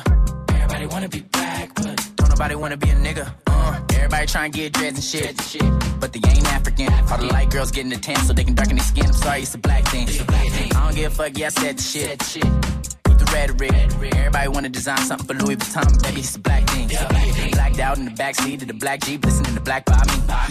Everybody 0.51 0.87
wanna 0.87 1.09
be 1.09 1.21
black, 1.21 1.75
but 1.75 2.11
don't 2.17 2.31
nobody 2.31 2.55
wanna 2.55 2.77
be 2.77 2.91
a 2.91 2.95
nigga. 2.95 3.33
Uh. 3.47 3.81
Everybody 4.07 4.45
and 4.45 4.53
get 4.53 4.73
dreads 4.73 5.15
and 5.15 5.41
shit. 5.41 6.01
But 6.01 6.13
they 6.13 6.21
ain't 6.29 6.53
African. 6.53 6.93
All 7.11 7.19
the 7.19 7.27
light 7.27 7.51
girls 7.51 7.73
getting 7.73 7.91
the 7.91 7.97
tan 7.97 8.17
so 8.25 8.33
they 8.33 8.45
can 8.45 8.55
darken 8.55 8.77
their 8.77 8.85
skin. 8.85 9.07
I'm 9.07 9.13
sorry, 9.13 9.43
it's 9.43 9.55
a 9.55 9.59
black 9.59 9.85
thing. 9.89 10.09
I 10.09 10.85
don't 10.85 10.95
give 10.95 11.13
a 11.13 11.15
fuck, 11.15 11.37
yeah, 11.37 11.47
I 11.47 11.49
said 11.49 11.79
the 11.79 12.25
shit. 12.25 13.06
Keep 13.17 13.27
the 13.27 13.33
rhetoric. 13.33 13.73
Everybody 14.15 14.49
wanna 14.49 14.69
design 14.69 14.99
something 14.99 15.27
for 15.27 15.35
Louis 15.45 15.57
Vuitton, 15.57 16.03
baby, 16.03 16.21
it's 16.21 16.37
a 16.37 16.41
black 16.41 16.69
thing. 16.69 16.89
Blacked 17.53 17.79
out 17.79 17.99
in 17.99 18.05
the 18.05 18.11
backseat 18.11 18.61
of 18.63 18.69
the 18.69 18.75
black 18.75 19.01
Jeep, 19.01 19.25
listening 19.25 19.55
to 19.55 19.61
black 19.61 19.85
by 19.87 20.03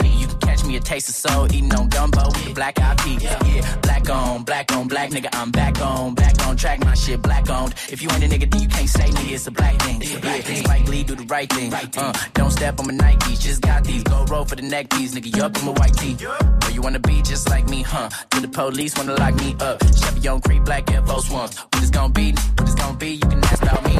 me. 0.02 0.10
You 0.22 0.28
can 0.28 0.40
catch 0.40 0.66
me 0.66 0.76
a 0.76 0.80
taste 0.80 1.10
of 1.10 1.16
soul, 1.16 1.46
eating 1.54 1.74
on 1.76 1.90
gumbo 1.90 2.26
with 2.28 2.46
the 2.46 2.54
black 2.54 2.80
IP. 2.80 3.22
Yeah, 3.22 3.76
black 3.82 4.10
on, 4.10 4.25
black 4.44 4.72
on, 4.72 4.88
black 4.88 5.12
nigga, 5.12 5.30
I'm 5.34 5.52
back 5.52 5.80
on, 5.82 6.14
back 6.16 6.46
on 6.46 6.58
track, 6.58 6.84
my 6.84 6.94
shit 6.96 7.22
black 7.22 7.50
owned. 7.50 7.74
If 7.90 8.02
you 8.02 8.10
ain't 8.12 8.24
a 8.24 8.28
nigga, 8.28 8.50
then 8.52 8.62
you 8.62 8.68
can't 8.68 8.90
say 8.90 9.12
me, 9.12 9.34
it's 9.34 9.48
a 9.48 9.52
black 9.52 9.76
thing. 9.82 10.02
It's 10.02 10.16
a 10.16 10.20
black 10.20 10.42
thing. 10.42 10.64
Spike 10.64 10.88
Lee, 10.88 11.04
do 11.04 11.16
the 11.16 11.26
right 11.26 11.52
thing. 11.52 11.72
right 11.72 11.98
Uh, 11.98 12.14
don't 12.34 12.52
step 12.52 12.80
on 12.80 12.88
my 12.88 12.94
Nikes, 12.94 13.40
just 13.40 13.62
got 13.62 13.84
these. 13.84 14.04
Go 14.04 14.26
roll 14.26 14.46
for 14.46 14.56
the 14.56 14.64
neck 14.64 14.90
piece, 14.90 15.14
nigga, 15.14 15.36
you 15.36 15.44
up 15.44 15.58
in 15.58 15.66
my 15.66 15.72
white 15.74 15.94
tee. 15.94 16.16
Where 16.16 16.72
you 16.72 16.82
wanna 16.82 17.00
be 17.00 17.22
just 17.22 17.50
like 17.50 17.68
me, 17.70 17.82
huh? 17.84 18.10
To 18.32 18.40
the 18.42 18.48
police 18.48 18.96
wanna 18.98 19.16
lock 19.16 19.36
me 19.36 19.56
up. 19.60 19.82
Chevy 20.00 20.28
on 20.28 20.42
creep, 20.42 20.64
black 20.66 20.92
Air 20.92 21.02
Force 21.04 21.30
Ones. 21.30 21.58
What 21.58 21.82
it's 21.82 21.92
gonna 21.92 22.14
be, 22.14 22.32
what 22.32 22.62
it's 22.62 22.76
gonna 22.76 22.98
be, 22.98 23.12
you 23.12 23.28
can 23.30 23.44
ask 23.44 23.62
about 23.64 23.84
me. 23.86 23.96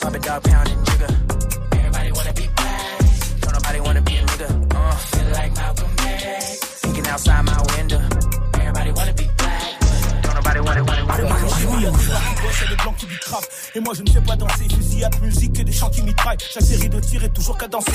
Pop 0.00 0.14
a 0.14 0.18
dog 0.18 0.42
pounding 0.44 0.84
jigger. 0.84 1.12
Everybody 1.72 2.12
wanna 2.12 2.32
be 2.32 2.48
black. 2.56 2.98
Don't 3.40 3.52
nobody 3.52 3.80
wanna 3.80 4.02
be 4.02 4.16
a 4.16 4.22
nigga. 4.22 4.74
Uh, 4.74 4.96
feel 4.96 5.32
like 5.32 5.54
Malcolm 5.56 5.90
X. 5.98 6.80
Peeking 6.82 7.06
outside 7.08 7.42
my 7.44 7.62
window. 7.76 8.17
C'est 12.52 12.68
les 12.68 12.76
blancs 12.76 12.96
qui 12.96 13.06
lui 13.06 13.18
cravent. 13.18 13.48
Et 13.74 13.80
moi 13.80 13.94
je 13.94 14.02
ne 14.02 14.08
sais 14.08 14.20
pas 14.20 14.36
danser. 14.36 14.68
Fusillade, 14.68 15.20
musique 15.22 15.58
et 15.58 15.64
des 15.64 15.72
chants 15.72 15.90
qui 15.90 16.02
mitraillent. 16.02 16.38
Chaque 16.38 16.62
série 16.62 16.88
de 16.88 17.00
tirs 17.00 17.24
est 17.24 17.32
toujours 17.32 17.56
danser. 17.70 17.92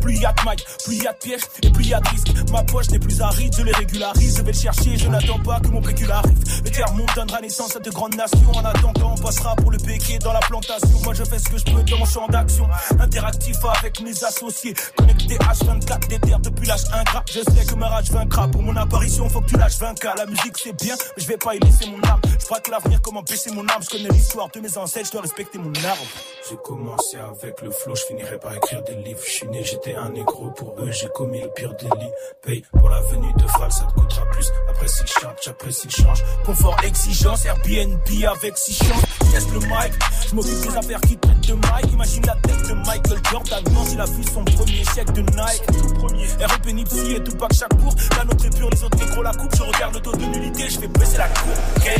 Plus 0.00 0.18
y 0.18 0.24
a 0.24 0.32
de 0.32 0.44
mailles, 0.44 0.64
plus 0.84 0.96
y 0.96 1.06
a 1.06 1.12
de 1.12 1.18
pièges 1.18 1.42
et 1.62 1.70
plus 1.70 1.86
y 1.86 1.94
a 1.94 2.00
de 2.00 2.08
risques. 2.08 2.50
Ma 2.50 2.62
poche 2.62 2.90
n'est 2.90 2.98
plus 2.98 3.20
aride, 3.20 3.54
je 3.56 3.62
les 3.62 3.72
régularise, 3.72 4.36
je 4.36 4.42
vais 4.42 4.52
le 4.52 4.58
chercher, 4.58 4.96
je 4.96 5.08
n'attends 5.08 5.38
pas 5.38 5.60
que 5.60 5.68
mon 5.68 5.80
pécule 5.82 6.10
arrive. 6.10 6.38
Le 6.64 6.70
terre 6.70 6.92
monde 6.92 7.10
donnera 7.14 7.40
naissance 7.40 7.76
à 7.76 7.80
de 7.80 7.90
grandes 7.90 8.16
nations. 8.16 8.50
En 8.52 8.64
attendant, 8.64 9.14
on 9.16 9.20
passera 9.20 9.56
pour 9.56 9.70
le 9.70 9.78
béquet 9.78 10.18
dans 10.18 10.32
la 10.32 10.40
plantation. 10.40 10.98
Moi 11.04 11.14
je 11.14 11.24
fais 11.24 11.38
ce 11.38 11.48
que 11.48 11.58
je 11.58 11.64
peux 11.64 11.82
dans 11.82 11.98
mon 11.98 12.04
champ 12.04 12.26
d'action. 12.28 12.68
Interactif 12.98 13.56
avec 13.78 14.00
mes 14.00 14.24
associés. 14.24 14.74
Connecté 14.96 15.36
H24 15.36 16.08
des 16.08 16.18
terres 16.18 16.40
depuis 16.40 16.66
l'âge 16.66 16.84
ingrat. 16.92 17.24
Je 17.28 17.40
sais 17.40 17.64
que 17.66 17.74
ma 17.74 17.88
rage 17.88 18.10
vaincra. 18.10 18.48
Pour 18.48 18.62
mon 18.62 18.76
apparition, 18.76 19.28
faut 19.28 19.40
que 19.40 19.50
tu 19.50 19.56
lâches 19.56 19.78
20K. 19.78 20.16
La 20.16 20.26
musique 20.26 20.56
c'est 20.62 20.72
bien, 20.72 20.94
mais 21.16 21.22
je 21.22 21.28
vais 21.28 21.36
pas 21.36 21.54
y 21.54 21.58
laisser 21.60 21.86
mon 21.90 22.02
âme. 22.08 22.20
Je 22.40 22.60
que 22.60 22.70
l'avenir, 22.70 23.00
comment 23.00 23.22
baisser 23.22 23.50
mon 23.52 23.66
âme? 23.68 23.82
Je 23.82 23.90
connais 23.90 24.08
l'histoire 24.08 24.48
de 24.50 24.60
mes 24.60 24.76
ancêtres, 24.76 25.06
je 25.06 25.12
dois 25.12 25.22
respecter 25.22 25.58
mon 25.58 25.72
arbre. 25.84 26.02
J'ai 26.48 26.56
commencé 26.56 27.16
avec 27.16 27.60
le 27.62 27.70
flow, 27.70 27.94
je 27.94 28.02
finirai 28.04 28.38
par 28.38 28.54
écrire 28.54 28.82
des 28.82 28.96
livres. 28.96 29.20
Je 29.24 29.30
suis 29.30 29.46
né, 29.48 29.62
j'étais 29.70 29.94
un 29.94 30.10
négro 30.10 30.50
pour 30.50 30.74
eux, 30.78 30.90
j'ai 30.90 31.08
commis 31.08 31.40
le 31.40 31.48
pire 31.50 31.72
délit. 31.74 32.10
Paye 32.42 32.62
pour 32.78 32.88
la 32.88 33.00
venue 33.02 33.32
de 33.34 33.44
Val, 33.58 33.70
ça 33.70 33.84
te 33.84 33.92
coûtera 33.92 34.26
plus. 34.30 34.50
Après 34.68 34.88
s'il 34.88 35.06
change, 35.06 35.36
j'apprécie 35.44 35.86
le 35.86 36.02
change. 36.02 36.24
Confort, 36.44 36.76
exigence, 36.84 37.44
Airbnb 37.44 37.98
avec 38.30 38.58
six 38.58 38.74
chances. 38.74 39.02
Laisse 39.32 39.48
le 39.52 39.60
mic, 39.60 39.92
je 40.28 40.34
m'occupe 40.34 40.60
des 40.62 40.76
affaires 40.76 41.00
qui 41.02 41.16
traitent 41.16 41.48
de 41.48 41.54
Mike. 41.54 41.92
Imagine 41.92 42.22
la 42.26 42.34
tête 42.36 42.68
de 42.68 42.74
Michael 42.74 43.20
Jordan 43.30 43.64
quand 43.64 43.84
il 43.92 44.00
a 44.00 44.04
vu 44.06 44.22
son 44.24 44.44
premier 44.44 44.84
chèque 44.94 45.12
de 45.12 45.20
Nike. 45.20 45.66
Tout 45.66 45.94
premier. 45.94 46.26
REP 46.26 46.66
Nipsey 46.72 47.12
et 47.16 47.22
Tupac 47.22 47.52
chaque 47.52 47.76
cours. 47.80 47.94
La 48.16 48.24
nôtre 48.24 48.46
est 48.46 48.56
pure, 48.56 48.70
les 48.70 48.84
autres 48.84 48.98
négros 48.98 49.22
la 49.22 49.32
coupe. 49.32 49.54
Je 49.56 49.62
regarde 49.62 49.94
le 49.94 50.00
taux 50.00 50.12
de 50.12 50.24
nullité, 50.24 50.68
je 50.68 50.80
fais 50.80 50.88
baisser 50.88 51.18
la 51.18 51.28
cour. 51.28 51.52
ok 51.76 51.90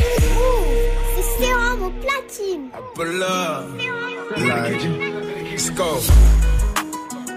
C'est 1.15 1.43
sérum 1.45 1.83
au 1.83 1.89
platine. 2.01 2.69
Pull 2.95 3.23
up. 3.23 3.65
Like, 4.37 4.83
let's 5.51 5.69
go. 5.71 5.99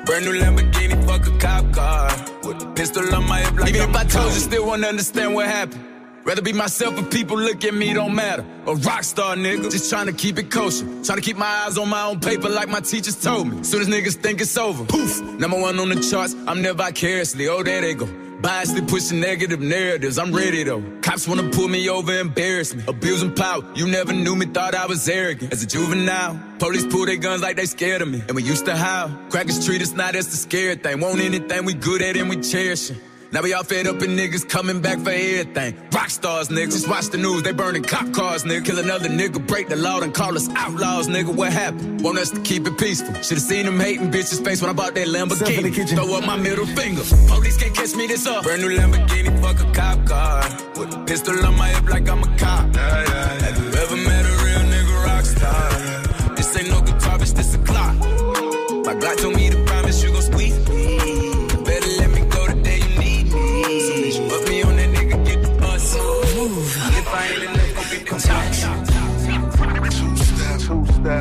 Brand 0.07 0.25
new 0.27 0.33
Lamborghini, 0.33 1.07
fuck 1.07 1.27
a 1.27 1.39
cop 1.39 1.73
car. 1.73 2.09
With 2.45 2.63
a 2.63 2.73
pistol 2.75 3.15
on 3.15 3.27
my 3.27 3.41
hip 3.41 3.55
like 3.59 3.71
Even 3.71 3.91
if 3.91 3.97
I 3.97 4.05
told 4.05 4.33
you, 4.33 4.41
still 4.41 4.67
wanna 4.67 4.87
understand 4.87 5.35
what 5.35 5.47
happened. 5.47 5.83
Rather 6.25 6.43
be 6.43 6.53
myself 6.53 6.99
if 6.99 7.11
people 7.11 7.39
look 7.39 7.65
at 7.65 7.75
me, 7.75 7.93
don't 7.93 8.15
matter. 8.15 8.45
A 8.67 8.75
rock 8.75 9.05
star 9.05 9.37
nigga, 9.37 9.71
just 9.71 9.91
trying 9.91 10.07
to 10.07 10.13
keep 10.13 10.39
it 10.39 10.51
kosher. 10.51 10.87
Trying 11.05 11.19
to 11.19 11.21
keep 11.21 11.37
my 11.37 11.47
eyes 11.47 11.77
on 11.77 11.89
my 11.89 12.05
own 12.05 12.21
paper 12.21 12.49
like 12.49 12.69
my 12.69 12.81
teachers 12.81 13.21
told 13.21 13.49
me. 13.49 13.63
Soon 13.63 13.83
as 13.83 13.89
niggas 13.89 14.17
think 14.17 14.41
it's 14.41 14.57
over, 14.57 14.85
poof, 14.85 15.23
number 15.39 15.59
one 15.59 15.79
on 15.79 15.91
the 15.91 16.01
charts, 16.01 16.35
I'm 16.47 16.63
never 16.63 16.79
vicariously. 16.79 17.49
Oh, 17.49 17.63
there 17.63 17.81
they 17.83 17.95
go. 17.95 18.09
Biasly 18.45 18.87
pushing 18.87 19.21
negative 19.21 19.63
narratives, 19.63 20.19
I'm 20.19 20.31
ready 20.31 20.65
though. 20.65 20.83
Cops 21.01 21.27
wanna 21.27 21.49
pull 21.49 21.67
me 21.67 21.89
over, 21.89 22.13
embarrass 22.13 22.75
me. 22.75 22.85
Abusing 22.87 23.35
power, 23.35 23.65
you 23.75 23.89
never 23.89 24.13
knew 24.13 24.37
me, 24.37 24.45
thought 24.45 24.75
I 24.75 24.85
was 24.85 25.09
arrogant. 25.09 25.51
As 25.51 25.63
a 25.63 25.67
juvenile, 25.67 26.39
police 26.59 26.85
pull 26.85 27.07
their 27.07 27.17
guns 27.17 27.41
like 27.41 27.57
they 27.57 27.65
scared 27.65 28.03
of 28.03 28.09
me. 28.09 28.23
And 28.29 28.37
we 28.37 28.43
used 28.43 28.67
to 28.67 28.77
howl. 28.77 29.09
Crackers 29.31 29.65
treat 29.65 29.81
us 29.81 29.93
not 29.93 30.15
as 30.15 30.29
the 30.29 30.37
scared 30.37 30.83
thing. 30.83 31.01
Want 31.01 31.21
anything 31.21 31.65
we 31.65 31.73
good 31.73 32.03
at 32.03 32.19
and 32.19 32.29
we 32.29 32.37
cherish 32.37 32.91
it. 32.91 32.99
Now 33.35 33.43
we 33.43 33.53
all 33.53 33.65
fed 33.65 33.89
up 33.89 34.01
and 34.01 34.17
niggas 34.17 34.49
coming 34.49 34.81
back 34.81 35.01
for 35.01 35.11
everything. 35.11 35.75
Rock 35.93 36.09
stars, 36.09 36.51
niggas. 36.51 36.71
Just 36.71 36.89
watch 36.89 37.09
the 37.09 37.19
news, 37.19 37.43
they 37.43 37.51
burning 37.51 37.83
cop 37.83 38.13
cars, 38.13 38.45
nigga. 38.45 38.65
Kill 38.65 38.79
another 38.79 39.09
nigga, 39.09 39.45
break 39.45 39.69
the 39.69 39.75
law 39.75 40.01
and 40.03 40.15
call 40.15 40.37
us 40.37 40.49
outlaws, 40.51 41.09
nigga. 41.09 41.35
What 41.35 41.53
happened? 41.53 42.01
Want 42.01 42.17
us 42.17 42.31
to 42.31 42.41
keep 42.43 42.65
it 42.65 42.79
peaceful. 42.79 43.13
Should've 43.23 43.43
seen 43.43 43.67
them 43.67 43.81
hating 43.81 44.13
bitches 44.13 44.45
face 44.45 44.61
when 44.61 44.71
I 44.71 44.73
bought 44.73 44.95
that 44.95 45.09
Lamborghini. 45.09 45.75
Throw 45.97 46.17
up 46.17 46.25
my 46.25 46.37
middle 46.37 46.65
finger. 46.65 47.03
Police 47.27 47.57
can't 47.57 47.75
catch 47.75 47.97
me 47.97 48.07
this 48.07 48.25
up. 48.25 48.45
Brand 48.45 48.63
new 48.63 48.69
Lamborghini, 48.69 49.37
fuck 49.43 49.59
a 49.59 49.73
cop 49.73 50.07
car. 50.07 50.43
With 50.79 50.95
a 50.95 51.05
pistol 51.05 51.45
on 51.45 51.59
my 51.59 51.71
hip 51.71 51.91
like 51.91 52.09
I'm 52.09 52.23
a 52.23 52.39
cop. 52.39 52.73
Have 52.77 53.59
you 53.59 53.67
ever 53.83 53.97
met 53.97 54.25
a 54.27 54.45
real 54.45 54.63
nigga 54.71 55.05
rock 55.07 55.25
star? 55.25 56.37
This 56.37 56.57
ain't 56.57 56.69
no 56.69 56.81
guitar, 56.83 57.19
bitch, 57.19 57.35
this 57.35 57.53
a 57.57 57.59
clock. 57.59 57.97
My 58.85 58.95
Glock 58.95 59.17
told 59.17 59.35
me 59.35 59.44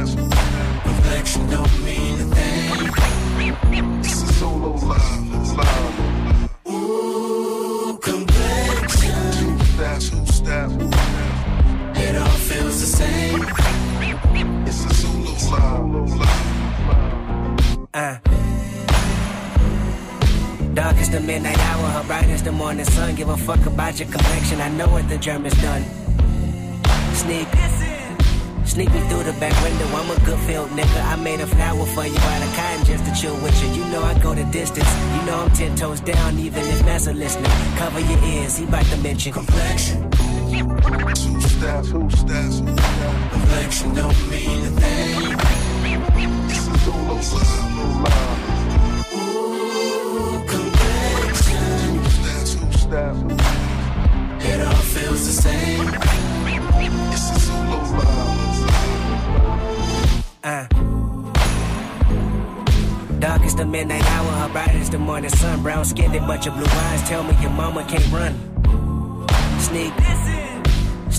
steps. 0.07 0.35
Reflection 0.85 1.49
don't 1.49 1.83
mean 1.83 2.19
a 2.19 2.35
thing. 2.35 4.01
This 4.01 4.23
is 4.23 4.37
solo 4.37 4.75
live, 4.75 5.57
live. 5.57 6.49
Ooh, 6.67 7.97
complexion. 8.01 9.31
Two 9.31 9.65
steps, 9.65 10.09
two 10.09 10.25
steps. 10.25 10.73
It 11.95 12.15
all 12.15 12.37
feels 12.49 12.79
the 12.81 12.87
same. 12.87 13.45
It's 14.67 14.85
a 14.85 14.93
solo 14.93 15.31
live, 15.51 16.09
live. 16.19 17.87
Uh. 17.93 18.17
Dark 20.73 20.97
is 20.97 21.09
the 21.11 21.19
midnight 21.19 21.59
hour, 21.59 21.87
her 21.87 22.03
bright 22.07 22.29
is 22.29 22.41
the 22.41 22.51
morning 22.51 22.85
sun. 22.85 23.13
Give 23.15 23.29
a 23.29 23.37
fuck 23.37 23.63
about 23.67 23.99
your 23.99 24.09
complexion, 24.09 24.59
I 24.59 24.69
know 24.69 24.87
what 24.87 25.07
the 25.07 25.17
germ 25.19 25.45
is 25.45 25.53
done. 25.61 25.83
Sneak, 27.13 27.47
sneak 28.73 28.91
me 28.91 29.01
through 29.01 29.23
the 29.23 29.33
back 29.33 29.53
window. 29.63 29.85
I'm 29.99 30.09
a 30.09 30.19
good 30.25 30.39
field 30.47 30.69
nigga. 30.71 31.01
I 31.05 31.15
made 31.15 31.39
a 31.41 31.45
flower 31.45 31.85
for 31.85 32.05
you 32.07 32.17
out 32.17 32.41
of 32.41 32.55
cotton 32.55 32.85
just 32.85 33.05
to 33.05 33.13
chill 33.13 33.35
with 33.43 33.55
you. 33.61 33.69
You 33.77 33.85
know 33.91 34.01
I 34.01 34.17
go 34.19 34.33
the 34.33 34.45
distance. 34.45 34.89
You 35.15 35.21
know 35.27 35.37
I'm 35.43 35.51
ten 35.51 35.75
toes 35.75 35.99
down, 36.01 36.39
even 36.39 36.63
if 36.65 36.83
Massa 36.83 37.13
listening. 37.13 37.51
Cover 37.77 37.99
your 37.99 38.19
ears, 38.23 38.57
he 38.57 38.65
about 38.65 38.85
to 38.85 38.97
mention 38.97 39.31
complexion. 39.33 40.09
Two 40.09 41.39
steps, 41.53 41.91
two 41.91 42.09
steps. 42.09 42.61
Reflection 43.35 43.93
don't 43.93 44.29
mean 44.31 44.65
a 44.65 44.71
thing. 44.81 45.37
This 46.47 46.67
is 46.67 46.81
solo 46.83 47.15
live. 48.05 48.41
Ooh, 49.13 50.43
complexion. 50.55 51.61
Two 51.83 52.09
steps, 52.17 52.55
two 52.55 52.71
steps. 52.83 53.19
It 54.49 54.59
all 54.65 54.83
feels 54.95 55.21
the 55.27 55.33
same. 55.45 55.85
This 57.11 57.22
Is 63.53 63.57
the 63.57 63.65
midnight 63.65 64.03
hour, 64.09 64.31
her 64.31 64.49
bright 64.49 64.73
is 64.73 64.89
the 64.89 64.97
morning 64.97 65.29
sun. 65.29 65.61
Brown 65.61 65.85
skinned 65.85 66.13
bunch 66.25 66.47
of 66.47 66.55
blue 66.55 66.65
eyes. 66.65 67.07
Tell 67.07 67.21
me 67.21 67.35
your 67.39 67.51
mama 67.51 67.85
can't 67.87 68.11
run. 68.11 68.33
Sneak. 69.59 69.93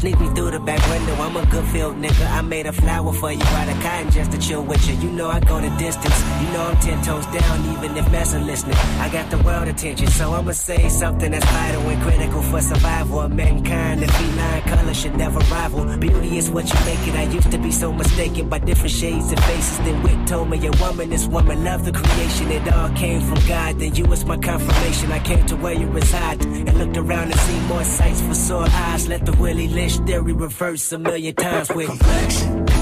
Sneak 0.04 0.20
me 0.20 0.28
through 0.34 0.50
the 0.50 0.60
back 0.60 0.86
window. 0.90 1.14
I'm 1.14 1.34
a 1.34 1.46
good 1.46 1.64
field 1.68 1.96
nigga. 1.96 2.30
I 2.30 2.42
made 2.42 2.66
a 2.66 2.72
flower 2.74 3.10
for 3.10 3.32
you 3.32 3.42
out 3.42 3.70
of 3.70 3.82
cotton 3.82 4.10
just 4.10 4.32
to 4.32 4.38
chill 4.38 4.62
with 4.62 4.86
you. 4.86 4.94
You 4.96 5.10
know 5.10 5.30
I 5.30 5.40
go 5.40 5.58
the 5.58 5.70
distance. 5.78 6.18
You 6.42 6.48
know 6.52 6.60
I'm 6.60 6.76
ten 6.76 7.02
toes 7.02 7.24
down, 7.28 7.56
even 7.72 7.96
if 7.96 8.12
Massa 8.12 8.38
listening. 8.38 8.76
I 9.00 9.08
got 9.08 9.30
the 9.30 9.38
world 9.38 9.66
attention, 9.66 10.08
so 10.08 10.34
I'ma 10.34 10.52
say 10.52 10.90
something 10.90 11.30
that's 11.30 11.46
vital 11.46 11.80
and 11.88 12.02
critical 12.02 12.42
for 12.42 12.60
survival 12.60 13.20
of 13.20 13.32
mankind. 13.32 14.02
The 14.02 14.08
feline 14.08 14.62
color 14.64 14.92
should 14.92 15.16
never 15.16 15.38
rival. 15.38 15.96
Beauty 15.96 16.36
is 16.36 16.50
what 16.50 16.70
you 16.70 16.78
make 16.84 17.08
it. 17.08 17.14
I 17.14 17.22
used 17.22 17.50
to 17.50 17.56
be 17.56 17.72
so 17.72 17.90
mistaken 17.90 18.50
by 18.50 18.58
different 18.58 18.92
shades 18.92 19.30
and 19.30 19.42
faces. 19.44 19.78
Then 19.78 20.02
Wit 20.02 20.28
told 20.28 20.50
me 20.50 20.58
a 20.66 20.70
woman 20.82 21.14
is 21.14 21.26
woman. 21.28 21.64
Love 21.64 21.86
the 21.86 21.92
creation. 21.92 22.50
It 22.50 22.70
all 22.70 22.90
came 22.90 23.22
from 23.22 23.40
God. 23.48 23.78
Then 23.78 23.94
you 23.94 24.04
was 24.04 24.26
my 24.26 24.36
confirmation. 24.36 25.12
I 25.12 25.20
came 25.20 25.46
to 25.46 25.56
where 25.56 25.72
you 25.72 25.86
reside 25.86 26.44
and 26.44 26.74
looked 26.76 26.98
around 26.98 27.32
and 27.32 27.40
see 27.40 27.58
more 27.60 27.84
sights 27.84 28.20
for 28.20 28.34
sore 28.34 28.68
eyes. 28.68 29.08
Let 29.08 29.24
the 29.24 29.32
Willie 29.32 29.68
Lynch 29.98 30.08
theory 30.08 30.32
reverse 30.32 30.92
a 30.92 30.98
million 30.98 31.34
times 31.34 31.70
with 31.70 31.88
complexion. 31.88 32.66
Two 32.66 32.74